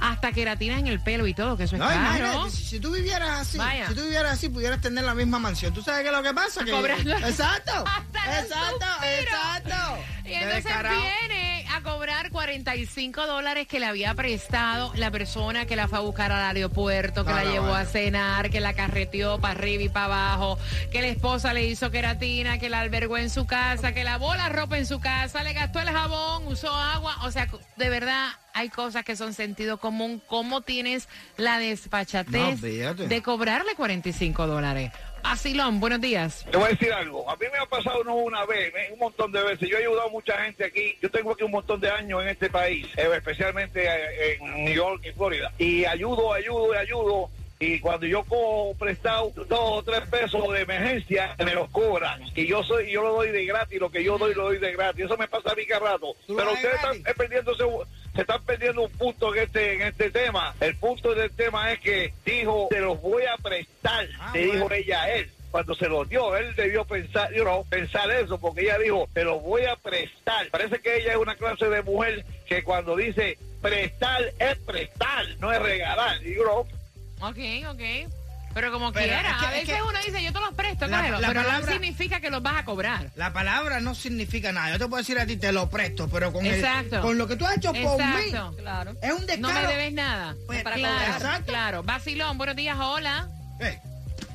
hasta 0.00 0.32
que 0.32 0.42
en 0.42 0.86
el 0.88 1.00
pelo 1.00 1.26
y 1.26 1.34
todo, 1.34 1.56
que 1.56 1.64
eso 1.64 1.76
es 1.76 1.80
No, 1.80 1.86
caro. 1.86 2.00
imagínate, 2.00 2.50
si, 2.50 2.64
si 2.64 2.80
tú 2.80 2.90
vivieras 2.92 3.40
así, 3.40 3.58
Vaya. 3.58 3.86
si 3.86 3.94
tú 3.94 4.02
vivieras 4.02 4.32
así, 4.32 4.48
pudieras 4.48 4.80
tener 4.80 5.04
la 5.04 5.14
misma 5.14 5.38
mansión. 5.38 5.72
¿Tú 5.72 5.82
sabes 5.82 6.02
qué 6.02 6.08
es 6.08 6.14
lo 6.14 6.22
que 6.22 6.34
pasa? 6.34 6.64
Que, 6.64 6.72
Cobrando. 6.72 7.16
Exacto, 7.18 7.84
exacto, 8.30 8.86
exacto. 9.20 9.76
Y 10.24 10.34
entonces 10.34 10.64
descarado. 10.64 11.00
viene 11.00 11.66
a 11.72 11.82
cobrar 11.82 12.30
45 12.30 13.26
dólares 13.26 13.66
que 13.66 13.80
le 13.80 13.86
había 13.86 14.14
prestado 14.14 14.92
la 14.94 15.10
persona 15.10 15.66
que 15.66 15.76
la 15.76 15.88
fue 15.88 15.98
a 15.98 16.02
buscar 16.02 16.30
al 16.30 16.56
aeropuerto, 16.56 17.24
que 17.24 17.30
No, 17.30 17.36
la 17.36 17.44
no, 17.44 17.50
llevó 17.52 17.74
a 17.74 17.84
cenar, 17.84 18.50
que 18.50 18.60
la 18.60 18.74
carreteó 18.74 19.40
para 19.40 19.54
arriba 19.54 19.82
y 19.84 19.88
para 19.88 20.06
abajo, 20.06 20.58
que 20.92 21.00
la 21.00 21.08
esposa 21.08 21.52
le 21.52 21.64
hizo 21.64 21.90
queratina, 21.90 22.58
que 22.58 22.68
la 22.68 22.80
albergó 22.80 23.18
en 23.18 23.30
su 23.30 23.46
casa, 23.46 23.92
que 23.92 24.04
lavó 24.04 24.34
la 24.34 24.48
ropa 24.48 24.78
en 24.78 24.86
su 24.86 25.00
casa, 25.00 25.42
le 25.42 25.52
gastó 25.52 25.80
el 25.80 25.90
jabón, 25.90 26.46
usó 26.46 26.72
agua. 26.72 27.16
O 27.22 27.30
sea, 27.30 27.48
de 27.76 27.88
verdad 27.88 28.28
hay 28.52 28.68
cosas 28.68 29.04
que 29.04 29.16
son 29.16 29.32
sentido 29.34 29.78
común. 29.78 30.22
¿Cómo 30.26 30.60
tienes 30.60 31.08
la 31.36 31.58
despachatez 31.58 32.60
de 32.60 33.22
cobrarle 33.22 33.74
45 33.74 34.46
dólares? 34.46 34.92
Asilón, 35.22 35.80
buenos 35.80 36.00
días. 36.00 36.44
Te 36.50 36.56
voy 36.56 36.66
a 36.66 36.70
decir 36.70 36.92
algo. 36.92 37.28
A 37.30 37.36
mí 37.36 37.46
me 37.52 37.58
ha 37.58 37.66
pasado 37.66 38.04
no 38.04 38.14
una 38.14 38.44
vez, 38.46 38.72
un 38.92 38.98
montón 38.98 39.32
de 39.32 39.42
veces. 39.42 39.68
Yo 39.68 39.76
he 39.76 39.80
ayudado 39.80 40.08
a 40.08 40.10
mucha 40.10 40.36
gente 40.44 40.64
aquí. 40.64 40.96
Yo 41.00 41.10
tengo 41.10 41.32
aquí 41.32 41.44
un 41.44 41.52
montón 41.52 41.80
de 41.80 41.90
años 41.90 42.22
en 42.22 42.28
este 42.28 42.50
país, 42.50 42.86
eh, 42.96 43.08
especialmente 43.14 43.86
eh, 43.86 44.38
en 44.40 44.64
New 44.64 44.74
York 44.74 45.02
y 45.04 45.12
Florida. 45.12 45.52
Y 45.58 45.84
ayudo, 45.84 46.32
ayudo 46.32 46.74
y 46.74 46.76
ayudo. 46.76 47.30
Y 47.62 47.78
cuando 47.78 48.06
yo 48.06 48.24
cojo 48.24 48.74
prestado 48.78 49.32
dos 49.34 49.46
o 49.50 49.82
tres 49.82 50.00
pesos 50.08 50.50
de 50.50 50.62
emergencia, 50.62 51.36
me 51.44 51.54
los 51.54 51.68
cobran. 51.68 52.22
Y 52.34 52.46
yo 52.46 52.62
soy, 52.62 52.90
yo 52.90 53.02
lo 53.02 53.12
doy 53.12 53.30
de 53.32 53.44
gratis. 53.44 53.78
Lo 53.78 53.90
que 53.90 54.02
yo 54.02 54.16
doy, 54.16 54.34
lo 54.34 54.44
doy 54.44 54.58
de 54.58 54.72
gratis. 54.72 55.04
Eso 55.04 55.18
me 55.18 55.28
pasa 55.28 55.52
a 55.52 55.54
mí 55.54 55.66
cada 55.66 55.92
rato. 55.92 56.16
¿Tú 56.26 56.32
lo 56.32 56.38
Pero 56.38 56.52
ustedes 56.54 56.74
están 56.76 57.02
perdiéndose, 57.14 57.64
se 58.14 58.22
están 58.22 58.42
perdiendo 58.44 58.80
un 58.80 58.92
punto 58.92 59.34
en 59.34 59.42
este, 59.42 59.74
en 59.74 59.82
este 59.82 60.10
tema. 60.10 60.54
El 60.58 60.74
punto 60.76 61.14
del 61.14 61.30
tema 61.32 61.70
es 61.70 61.80
que 61.80 62.14
dijo, 62.24 62.68
te 62.70 62.80
los 62.80 62.98
voy 63.02 63.24
a 63.24 63.36
prestar. 63.36 63.79
Ah, 64.30 64.32
le 64.34 64.44
dijo 64.52 64.70
ella 64.72 65.02
a 65.02 65.10
él 65.12 65.30
cuando 65.50 65.74
se 65.74 65.88
los 65.88 66.08
dio, 66.08 66.36
él 66.36 66.54
debió 66.54 66.84
pensar, 66.84 67.32
you 67.34 67.42
know, 67.42 67.64
pensar 67.68 68.08
eso, 68.12 68.38
porque 68.38 68.62
ella 68.62 68.78
dijo, 68.78 69.08
te 69.12 69.24
los 69.24 69.42
voy 69.42 69.64
a 69.64 69.74
prestar. 69.76 70.48
Parece 70.50 70.80
que 70.80 70.98
ella 70.98 71.10
es 71.12 71.16
una 71.18 71.34
clase 71.36 71.66
de 71.68 71.82
mujer 71.82 72.24
que 72.46 72.62
cuando 72.62 72.94
dice 72.96 73.36
prestar 73.60 74.22
es 74.38 74.56
prestar, 74.58 75.24
no 75.40 75.52
es 75.52 75.60
regalar. 75.60 76.20
You 76.20 76.42
know, 76.44 76.60
Ok, 77.22 77.38
ok. 77.68 78.12
Pero 78.54 78.72
como 78.72 78.92
Pero 78.92 79.06
quiera, 79.06 79.30
es 79.30 79.36
que- 79.36 79.44
a 79.46 79.48
es 79.48 79.60
veces 79.60 79.74
que- 79.76 79.82
uno 79.82 79.98
dice, 80.04 80.22
yo 80.24 80.32
te 80.32 80.40
los 80.40 80.54
presto, 80.54 80.86
La- 80.88 80.98
cógelo", 80.98 81.20
la 81.20 81.28
pero 81.28 81.42
palabra- 81.42 81.66
no 81.66 81.72
significa 81.72 82.20
que 82.20 82.30
los 82.30 82.42
vas 82.42 82.56
a 82.56 82.64
cobrar. 82.64 83.10
La 83.14 83.32
palabra 83.32 83.78
no 83.80 83.94
significa 83.94 84.50
nada. 84.52 84.70
Yo 84.70 84.78
te 84.78 84.86
puedo 84.88 85.00
decir 85.02 85.18
a 85.20 85.26
ti, 85.26 85.36
te 85.36 85.52
lo 85.52 85.68
presto, 85.70 86.08
pero 86.08 86.32
con, 86.32 86.44
el- 86.46 86.54
Exacto. 86.54 87.00
con 87.00 87.16
lo 87.18 87.28
que 87.28 87.36
tú 87.36 87.44
has 87.46 87.56
hecho 87.58 87.72
por 87.72 88.00
Exacto. 88.00 88.50
mí, 88.52 88.56
Claro. 88.56 88.92
es 89.02 89.12
un 89.12 89.20
No 89.20 89.26
descaro. 89.26 89.52
me 89.60 89.66
debes 89.68 89.92
nada. 89.92 90.34
Pues, 90.46 90.62
para 90.64 90.76
claro, 90.76 90.94
cobrar. 90.98 91.16
Exacto. 91.20 91.46
claro. 91.46 91.82
Vacilón, 91.84 92.38
buenos 92.38 92.56
días, 92.56 92.76
hola. 92.80 93.28
Eh, 93.60 93.78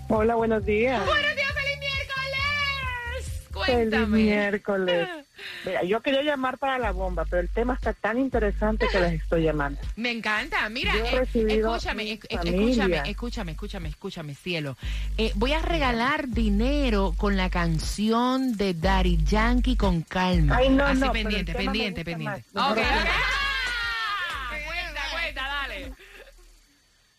Hola, 0.08 0.36
buenos 0.36 0.66
días. 0.66 1.04
Buenos 1.06 1.36
días, 1.36 1.52
feliz 1.54 1.80
miércoles. 1.80 3.26
Feliz 3.26 3.50
Cuéntame. 3.54 4.18
miércoles. 4.18 5.10
Mira, 5.66 5.84
yo 5.84 6.00
quería 6.02 6.22
llamar 6.22 6.60
para 6.60 6.78
la 6.78 6.92
bomba, 6.92 7.26
pero 7.26 7.42
el 7.42 7.50
tema 7.50 7.74
está 7.74 7.92
tan 7.94 8.20
interesante 8.20 8.86
que 8.92 9.00
les 9.00 9.14
estoy 9.22 9.44
llamando. 9.44 9.80
Me 9.96 10.12
encanta. 10.12 10.70
Mira, 10.70 10.96
eh, 10.96 11.24
escúchame, 11.34 12.04
esc- 12.04 12.28
escúchame, 12.30 13.02
escúchame, 13.10 13.52
escúchame, 13.52 13.90
escúchame, 13.90 14.36
cielo. 14.36 14.78
Eh, 15.18 15.32
voy 15.36 15.54
a 15.54 15.62
regalar 15.64 16.28
dinero 16.30 17.16
con 17.18 17.36
la 17.36 17.50
canción 17.50 18.56
de 18.58 18.76
Daddy 18.76 19.18
Yankee 19.24 19.76
con 19.76 20.02
calma. 20.04 20.58
Ay, 20.58 20.70
no, 20.70 20.86
Así 20.86 21.00
no, 21.00 21.12
pendiente, 21.12 21.54
pendiente, 21.56 22.06
pendiente. 22.06 22.44
más. 22.54 22.72
Ok, 22.72 22.78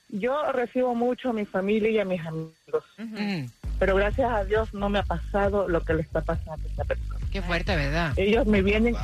Yo 0.08 0.52
recibo 0.52 0.94
mucho 0.94 1.30
a 1.30 1.32
mi 1.32 1.44
familia 1.44 1.90
y 1.90 1.98
a 1.98 2.04
mis 2.04 2.20
amigos, 2.24 2.84
Mm, 2.98 3.46
pero 3.78 3.96
gracias 3.96 4.30
a 4.32 4.44
Dios 4.44 4.72
no 4.72 4.88
me 4.88 4.98
ha 5.00 5.02
pasado 5.02 5.68
lo 5.68 5.80
que 5.82 5.94
le 5.94 6.02
está 6.02 6.20
pasando 6.20 6.64
a 6.66 6.70
esta 6.70 6.84
persona. 6.84 7.20
qué 7.32 7.42
fuerte, 7.42 7.74
¿verdad? 7.76 8.12
Ellos 8.16 8.46
me 8.46 8.62
vienen, 8.62 8.94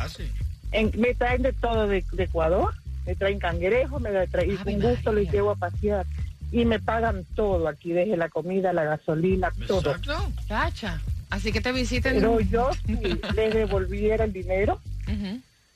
en- 0.73 0.93
me 0.99 1.15
traen 1.15 1.43
de 1.43 1.53
todo 1.53 1.87
de, 1.89 2.05
de 2.13 2.25
Ecuador, 2.25 2.73
me 3.05 3.15
traen 3.17 3.39
cangrejos, 3.39 4.01
me 4.01 4.11
traen, 4.29 4.51
y 4.51 4.57
Ave 4.57 4.73
con 4.79 4.81
gusto 4.91 5.13
les 5.13 5.31
llevo 5.31 5.51
a 5.51 5.57
pasear. 5.57 6.07
Y 6.53 6.65
me 6.67 6.79
pagan 6.79 7.25
todo 7.35 7.67
aquí, 7.67 7.93
desde 7.93 8.17
la 8.17 8.29
comida, 8.29 8.73
la 8.75 8.85
gasolina, 8.85 9.51
todo. 9.67 9.93
Exacto. 9.97 10.33
Cacha. 10.49 11.01
Así 11.31 11.51
que 11.51 11.63
te 11.63 11.73
visiten. 11.73 12.17
Pero 12.17 12.41
yo 12.41 12.71
si 12.87 12.95
les 13.35 13.55
devolviera 13.55 14.25
el 14.25 14.33
dinero, 14.35 14.79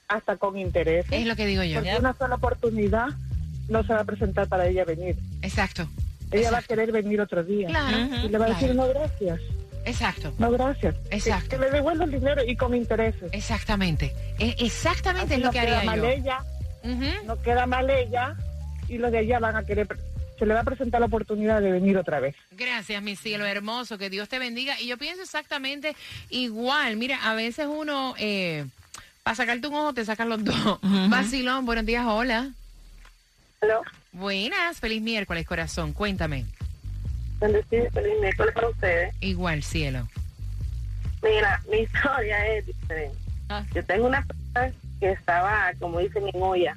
hasta 0.09 0.37
con 0.37 0.57
intereses, 0.59 1.11
Es 1.12 1.27
lo 1.27 1.35
que 1.35 1.47
digo 1.47 1.62
yo. 1.65 1.77
porque 1.81 1.97
una 1.99 2.12
sola 2.15 2.37
oportunidad 2.37 3.09
no 3.69 3.83
se 3.85 3.93
va 3.93 4.01
a 4.01 4.05
presentar 4.05 4.49
para 4.49 4.67
ella 4.67 4.85
venir. 4.85 5.17
Exacto. 5.43 5.89
Ella 6.31 6.51
va 6.51 6.59
a 6.59 6.63
querer 6.63 6.91
venir 6.93 7.21
otro 7.21 7.43
día. 7.45 7.69
Claro. 7.69 7.99
Y 8.25 8.29
le 8.29 8.39
va 8.39 8.47
a 8.47 8.49
decir, 8.49 8.73
claro. 8.73 8.75
no, 8.75 8.89
gracias. 8.89 9.41
Exacto. 9.85 10.35
No, 10.39 10.51
gracias. 10.51 10.97
Exacto. 11.11 11.49
Que, 11.51 11.57
que 11.57 11.63
le 11.63 11.71
devuelva 11.71 12.05
el 12.05 12.11
dinero 12.11 12.43
y 12.45 12.57
con 12.57 12.75
intereses. 12.75 13.29
Exactamente. 13.33 14.13
E- 14.39 14.57
Exactamente 14.59 15.35
Así 15.35 15.35
es 15.35 15.41
lo 15.41 15.47
no 15.47 15.53
que 15.53 15.61
queda 15.61 15.79
haría 15.79 15.91
mal 15.91 16.01
yo. 16.01 16.09
ella, 16.09 16.39
no 17.25 17.41
queda 17.43 17.67
mal 17.67 17.89
ella, 17.91 18.35
y 18.89 18.99
los 18.99 19.13
de 19.13 19.19
allá 19.19 19.39
van 19.39 19.55
a 19.57 19.65
querer, 19.65 19.87
se 20.39 20.47
le 20.47 20.55
va 20.55 20.61
a 20.61 20.65
presentar 20.65 21.01
la 21.01 21.07
oportunidad 21.07 21.61
de 21.61 21.71
venir 21.71 21.97
otra 21.97 22.19
vez. 22.21 22.35
Gracias, 22.51 23.01
mi 23.03 23.15
cielo 23.15 23.47
hermoso, 23.47 23.97
que 23.97 24.11
Dios 24.11 24.29
te 24.29 24.41
bendiga. 24.41 24.81
Y 24.81 24.89
yo 24.89 24.99
pienso 24.99 25.23
exactamente 25.23 25.95
igual. 26.31 26.97
Mira, 26.97 27.19
a 27.31 27.35
veces 27.35 27.67
uno, 27.71 28.15
eh, 28.19 28.67
para 29.23 29.37
sacarte 29.37 29.69
un 29.69 29.75
ojo, 29.75 29.95
te 29.95 30.05
sacan 30.05 30.29
los 30.29 30.45
dos. 30.45 30.81
Vacilón, 31.09 31.65
buenos 31.67 31.87
días, 31.87 32.05
hola. 32.07 32.51
Buenas, 34.12 34.81
feliz 34.81 35.03
miércoles, 35.03 35.47
corazón. 35.47 35.92
Cuéntame. 35.92 36.47
bendecido, 37.40 37.90
feliz 37.90 38.21
miércoles 38.21 38.55
para 38.55 38.69
ustedes. 38.69 39.14
Igual, 39.21 39.62
cielo. 39.62 40.09
Mira, 41.23 41.61
mi 41.71 41.79
historia 41.79 42.47
es 42.47 42.66
diferente. 42.66 43.19
Ah. 43.49 43.64
Yo 43.75 43.85
tengo 43.85 44.07
una 44.07 44.25
persona 44.25 44.73
que 45.01 45.12
estaba, 45.12 45.73
como 45.79 45.99
dicen, 45.99 46.25
en 46.33 46.42
olla. 46.42 46.77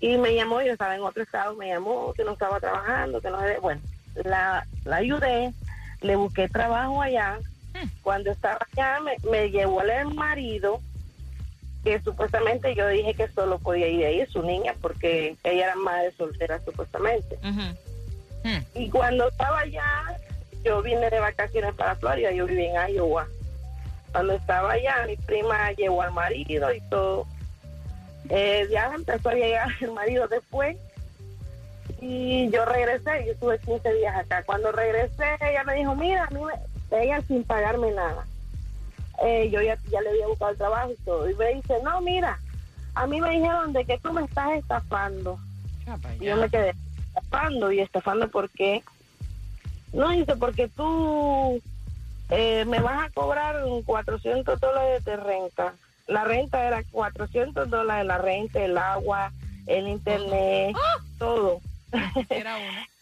Y 0.00 0.16
me 0.18 0.34
llamó, 0.34 0.60
yo 0.60 0.72
estaba 0.72 0.94
en 0.96 1.02
otro 1.02 1.22
estado, 1.22 1.54
me 1.56 1.68
llamó 1.68 2.12
que 2.14 2.24
no 2.24 2.32
estaba 2.32 2.60
trabajando, 2.60 3.20
que 3.20 3.30
no 3.30 3.38
bueno, 3.62 3.80
la, 4.24 4.66
la 4.84 4.96
ayudé, 4.96 5.52
le 6.00 6.16
busqué 6.16 6.48
trabajo 6.48 7.00
allá. 7.00 7.38
Cuando 8.02 8.30
estaba 8.30 8.58
allá 8.72 9.00
me, 9.00 9.16
me 9.30 9.50
llevó 9.50 9.82
el 9.82 10.14
marido, 10.14 10.80
que 11.84 12.00
supuestamente 12.00 12.74
yo 12.74 12.88
dije 12.88 13.14
que 13.14 13.28
solo 13.28 13.58
podía 13.58 13.86
ir 13.88 14.04
ahí 14.06 14.26
su 14.26 14.42
niña, 14.42 14.74
porque 14.80 15.36
ella 15.44 15.64
era 15.66 15.74
madre 15.76 16.12
soltera 16.16 16.60
supuestamente. 16.64 17.38
Hmm. 17.42 18.58
Y 18.74 18.90
cuando 18.90 19.28
estaba 19.28 19.60
allá, 19.60 19.84
yo 20.64 20.82
vine 20.82 21.08
de 21.10 21.20
vacaciones 21.20 21.74
para 21.74 21.94
Florida, 21.96 22.32
yo 22.32 22.46
viví 22.46 22.64
en 22.66 22.94
Iowa. 22.94 23.26
Cuando 24.12 24.32
estaba 24.34 24.72
allá, 24.72 25.04
mi 25.06 25.16
prima 25.16 25.72
llevó 25.72 26.02
al 26.02 26.12
marido 26.12 26.72
y 26.72 26.80
todo. 26.88 27.26
Eh, 28.30 28.66
ya 28.70 28.90
empezó 28.94 29.28
a 29.28 29.34
llegar 29.34 29.68
el 29.80 29.92
marido 29.92 30.26
después. 30.28 30.76
Y 32.00 32.50
yo 32.50 32.64
regresé, 32.64 33.24
yo 33.26 33.32
estuve 33.32 33.58
15 33.60 33.92
días 33.94 34.16
acá. 34.16 34.42
Cuando 34.44 34.72
regresé, 34.72 35.36
ella 35.40 35.64
me 35.64 35.74
dijo, 35.74 35.94
mira, 35.94 36.24
a 36.24 36.30
mí 36.30 36.40
me- 36.40 36.98
ella 37.02 37.20
sin 37.26 37.44
pagarme 37.44 37.90
nada. 37.92 38.26
Eh, 39.22 39.50
yo 39.50 39.62
ya, 39.62 39.78
ya 39.90 40.00
le 40.00 40.10
había 40.10 40.26
buscado 40.26 40.50
el 40.50 40.58
trabajo 40.58 40.90
y 40.90 41.04
todo. 41.04 41.30
Y 41.30 41.34
me 41.34 41.54
dice, 41.54 41.74
no, 41.82 42.00
mira, 42.00 42.38
a 42.94 43.06
mí 43.06 43.20
me 43.20 43.30
dijeron 43.30 43.72
de 43.72 43.84
que 43.84 43.98
tú 43.98 44.12
me 44.12 44.24
estás 44.24 44.52
estafando. 44.52 45.38
Y 46.20 46.24
yo 46.24 46.36
me 46.36 46.48
quedé 46.48 46.74
estafando 47.08 47.70
y 47.70 47.80
estafando 47.80 48.28
porque 48.28 48.82
no 49.92 50.08
dice 50.10 50.34
porque 50.36 50.68
tú 50.68 51.60
eh, 52.30 52.64
me 52.64 52.80
vas 52.80 53.06
a 53.06 53.10
cobrar 53.10 53.56
400 53.84 54.58
dólares 54.58 55.04
de 55.04 55.16
renta 55.16 55.74
la 56.08 56.24
renta 56.24 56.66
era 56.66 56.82
400 56.90 57.70
dólares 57.70 58.06
la 58.06 58.18
renta 58.18 58.64
el 58.64 58.76
agua 58.76 59.32
el 59.66 59.88
internet 59.88 60.76
todo. 61.18 61.60
Era 62.28 62.56
uno. 62.56 62.80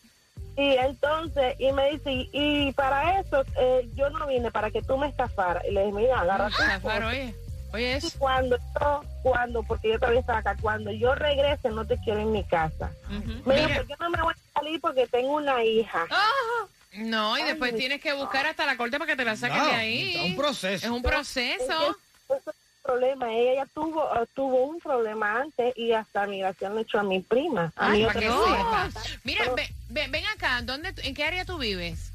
y 0.56 0.76
entonces 0.76 1.54
y 1.58 1.72
me 1.72 1.90
dice 1.92 2.28
y, 2.32 2.72
para 2.72 3.20
eso 3.20 3.42
eh, 3.58 3.88
yo 3.94 4.10
no 4.10 4.26
vine 4.26 4.50
para 4.50 4.70
que 4.70 4.82
tú 4.82 4.96
me 4.98 5.08
estafaras 5.08 5.64
y 5.68 5.72
le 5.72 5.80
dije 5.86 5.92
mira 5.96 6.20
agarra 6.20 6.50
Zafar, 6.50 6.80
cosas. 6.82 7.04
oye. 7.08 7.34
Oye, 7.74 7.84
Y 7.84 7.92
eso. 7.94 8.18
cuando 8.18 8.58
yo, 8.78 9.02
cuando, 9.22 9.62
porque 9.62 9.88
yo 9.92 9.98
todavía 9.98 10.20
estaba 10.20 10.40
acá, 10.40 10.54
cuando 10.60 10.90
yo 10.92 11.14
regrese 11.14 11.70
no 11.70 11.86
te 11.86 11.96
quiero 12.04 12.20
en 12.20 12.30
mi 12.30 12.44
casa. 12.44 12.90
Me 13.08 13.54
dijo, 13.56 13.68
Mira. 13.68 13.76
¿por 13.76 13.86
qué 13.86 13.94
no 13.98 14.10
me 14.10 14.22
voy 14.22 14.34
a 14.34 14.58
salir? 14.60 14.78
Porque 14.78 15.06
tengo 15.06 15.36
una 15.36 15.64
hija. 15.64 16.04
Ah, 16.10 16.66
No, 16.98 17.38
y 17.38 17.42
después 17.44 17.74
tienes 17.74 18.02
que 18.02 18.12
buscar 18.12 18.44
hasta 18.44 18.66
la 18.66 18.76
corte 18.76 18.98
para 18.98 19.10
que 19.10 19.16
te 19.16 19.24
la 19.24 19.36
saquen 19.36 19.56
No, 19.56 19.64
de 19.64 19.72
ahí. 19.72 20.14
es 20.16 20.20
un 20.22 20.36
proceso. 20.36 20.84
Es 20.86 20.92
un 20.92 21.02
proceso. 21.02 21.96
Es 22.28 22.42
problema. 22.82 23.32
Ella 23.32 23.66
tuvo, 23.72 24.04
eh, 24.14 24.26
tuvo 24.34 24.64
un 24.64 24.78
problema 24.80 25.40
antes 25.40 25.76
y 25.76 25.92
hasta 25.92 26.26
migración 26.26 26.74
le 26.74 26.82
echó 26.82 26.98
a 27.00 27.02
mi 27.02 27.20
prima. 27.20 27.72
A 27.76 27.86
Ay, 27.90 28.00
mi 28.00 28.04
otra 28.06 28.20
que 28.20 28.26
prima. 28.26 28.90
sepas. 28.90 29.18
Mira, 29.24 29.44
ve- 29.54 29.74
ve- 29.88 30.08
ven 30.08 30.24
acá, 30.34 30.60
¿dónde, 30.62 30.92
¿en 31.02 31.14
qué 31.14 31.24
área 31.24 31.44
tú 31.44 31.58
vives? 31.58 32.12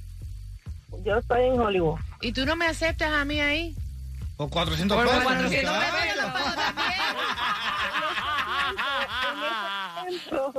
Yo 1.03 1.17
estoy 1.17 1.45
en 1.45 1.59
Hollywood. 1.59 1.99
¿Y 2.21 2.31
tú 2.31 2.45
no 2.45 2.55
me 2.55 2.65
aceptas 2.65 3.11
a 3.11 3.25
mí 3.25 3.39
ahí? 3.39 3.75
Por 4.37 4.49
400 4.49 4.95
Por 4.97 5.07
pesos. 5.07 5.23
400 5.23 5.73
muchacho. 5.73 6.33
pesos 10.07 10.53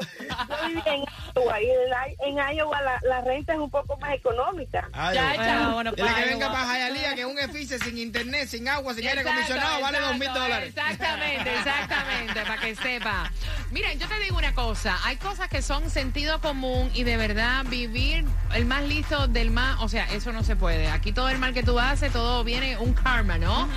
en 0.86 1.04
Iowa 1.36 1.60
y 1.62 1.66
en, 1.70 1.78
I- 1.88 2.16
en 2.38 2.56
Iowa 2.56 2.80
la, 2.82 3.00
la 3.02 3.20
renta 3.22 3.52
es 3.54 3.58
un 3.58 3.70
poco 3.70 3.96
más 3.98 4.12
económica. 4.14 4.88
Ay, 4.92 5.14
Ya, 5.14 5.34
bueno. 5.34 5.44
ya, 5.44 5.68
bueno, 5.70 5.92
Dile 5.92 6.08
que 6.08 6.12
para 6.14 6.26
venga 6.26 6.52
para 6.52 6.74
Hialeah, 6.78 7.14
que 7.14 7.20
es 7.22 7.26
un 7.26 7.38
edificio 7.38 7.78
sin 7.78 7.98
internet, 7.98 8.48
sin 8.48 8.68
agua, 8.68 8.94
sin 8.94 9.06
aire 9.06 9.20
Exacto, 9.20 9.40
acondicionado, 9.40 9.80
vale 9.82 10.00
dos 10.00 10.18
mil 10.18 10.32
dólares. 10.32 10.68
Exactamente, 10.68 11.54
exactamente, 11.54 12.40
para 12.42 12.58
que 12.60 12.74
sepa. 12.76 13.30
Miren, 13.70 13.98
yo 13.98 14.08
te 14.08 14.18
digo 14.20 14.36
una 14.38 14.54
cosa, 14.54 14.98
hay 15.04 15.16
cosas 15.16 15.48
que 15.48 15.62
son 15.62 15.90
sentido 15.90 16.40
común 16.40 16.90
y 16.94 17.04
de 17.04 17.16
verdad 17.16 17.64
vivir 17.66 18.24
el 18.54 18.64
más 18.66 18.82
listo 18.82 19.28
del 19.28 19.50
más, 19.50 19.80
o 19.80 19.88
sea, 19.88 20.04
eso 20.12 20.32
no 20.32 20.42
se 20.42 20.56
puede. 20.56 20.88
Aquí 20.88 21.12
todo 21.12 21.28
el 21.28 21.38
mal 21.38 21.54
que 21.54 21.62
tú 21.62 21.78
haces, 21.78 22.12
todo 22.12 22.44
viene 22.44 22.76
un 22.78 22.92
karma, 22.94 23.38
¿no? 23.38 23.67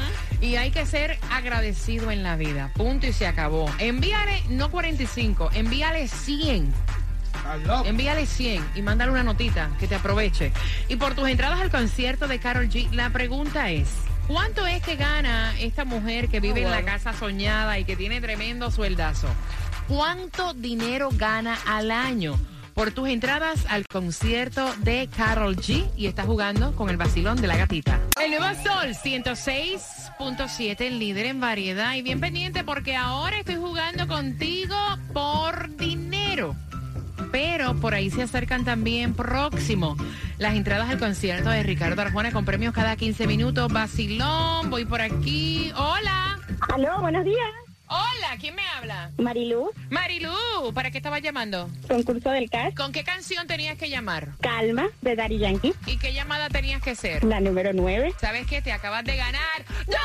Y 0.42 0.56
hay 0.56 0.72
que 0.72 0.86
ser 0.86 1.20
agradecido 1.32 2.12
en 2.12 2.24
la 2.24 2.36
vida, 2.36 2.72
punto 2.76 3.08
y 3.08 3.14
se 3.14 3.28
acabó. 3.28 3.70
Envíale, 3.80 4.44
no 4.50 4.72
45, 4.72 5.52
envíale 5.54 6.08
100. 6.08 6.74
Estás 7.36 7.62
loco. 7.64 7.86
Envíale 7.88 8.26
100 8.26 8.72
y 8.76 8.82
mándale 8.82 9.12
una 9.12 9.24
notita 9.24 9.70
que 9.80 9.88
te 9.88 9.96
aproveche. 9.96 10.52
Y 10.88 10.96
por 10.96 11.16
tus 11.16 11.28
entradas 11.28 11.60
al 11.62 11.70
concierto 11.70 12.28
de 12.28 12.40
Carol 12.40 12.70
G, 12.70 12.92
la 12.92 13.10
pregunta 13.10 13.70
es, 13.70 13.90
¿cuánto 14.28 14.66
es 14.66 14.82
que 14.84 14.96
gana 14.96 15.54
esta 15.60 15.86
mujer 15.86 16.28
que 16.30 16.40
vive 16.40 16.64
en 16.64 16.72
la 16.72 16.84
casa 16.84 17.14
soñada 17.14 17.80
y 17.80 17.86
que 17.86 17.96
tiene 17.96 18.20
tremendo 18.22 18.72
sueldazo? 18.72 19.28
¿Cuánto 19.88 20.54
dinero 20.54 21.10
gana 21.14 21.58
al 21.66 21.92
año? 21.92 22.40
Por 22.74 22.92
tus 22.92 23.10
entradas 23.10 23.66
al 23.70 23.86
concierto 23.88 24.74
de 24.80 25.10
Carol 25.16 25.56
G 25.58 25.90
y 25.98 26.08
está 26.08 26.24
jugando 26.24 26.76
con 26.76 26.90
el 26.90 26.98
vacilón 26.98 27.42
de 27.42 27.48
la 27.48 27.58
gatita. 27.58 28.00
El 28.22 28.32
nuevo 28.32 28.46
Sol 28.64 28.90
106.7, 28.90 30.82
el 30.82 31.00
líder 31.00 31.26
en 31.28 31.40
variedad. 31.40 31.96
Y 31.96 32.02
bien 32.02 32.20
pendiente 32.20 32.64
porque 32.64 32.96
ahora 32.96 33.40
estoy 33.40 33.56
jugando 33.56 34.08
contigo 34.08 34.76
por 35.14 35.76
dinero 35.76 36.56
pero 37.32 37.76
por 37.76 37.94
ahí 37.94 38.10
se 38.10 38.24
acercan 38.24 38.66
también 38.66 39.14
próximo 39.14 39.96
las 40.38 40.56
entradas 40.56 40.90
al 40.90 41.00
concierto 41.00 41.50
de 41.50 41.64
Ricardo 41.64 42.02
Arjona 42.02 42.32
con 42.32 42.46
premios 42.46 42.74
cada 42.74 42.96
15 42.96 43.28
minutos. 43.28 43.72
Vacilón, 43.72 44.70
voy 44.70 44.86
por 44.86 45.02
aquí. 45.02 45.72
Hola. 45.76 46.40
Aló, 46.74 47.00
buenos 47.00 47.24
días. 47.24 47.71
Hola, 47.94 48.38
¿quién 48.40 48.56
me 48.56 48.62
habla? 48.78 49.12
Marilu, 49.18 49.70
Marilu, 49.90 50.32
¿para 50.74 50.92
qué 50.92 50.98
estabas 51.00 51.22
llamando? 51.22 51.70
concurso 51.90 52.30
del 52.30 52.50
CAS. 52.50 52.74
¿Con 52.74 52.94
qué 52.94 53.04
canción 53.04 53.46
tenías 53.48 53.78
que 53.78 53.90
llamar? 53.90 54.30
Calma, 54.40 54.88
de 55.02 55.18
Daddy 55.18 55.40
Yankee, 55.40 55.74
¿Y 55.86 55.98
qué 55.98 56.14
llamada 56.14 56.48
tenías 56.48 56.82
que 56.82 56.92
hacer? 56.92 57.22
la 57.26 57.42
número 57.42 57.74
9. 57.74 58.14
¿Sabes 58.18 58.48
qué? 58.48 58.62
Te 58.62 58.72
acabas 58.72 59.04
de 59.04 59.18
ganar 59.18 59.66
250 59.88 60.00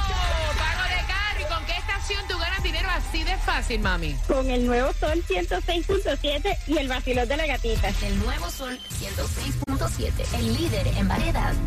Estación 2.02 2.28
tú 2.28 2.38
ganas 2.40 2.64
dinero 2.64 2.90
así 2.90 3.24
de 3.24 3.38
fácil, 3.38 3.80
mami? 3.80 4.16
Con 4.28 4.50
el 4.50 4.66
nuevo 4.66 4.92
Sol 4.94 5.24
106.7 5.28 6.58
y 6.68 6.78
el 6.78 6.88
vacilón 6.88 7.28
de 7.28 7.38
la 7.38 7.46
gatita. 7.46 7.90
El 8.04 8.20
nuevo 8.20 8.50
Sol 8.50 8.80
106.7, 9.00 10.40
el 10.40 10.54
líder 10.54 10.88
en 10.98 11.08
variedad. 11.08 11.54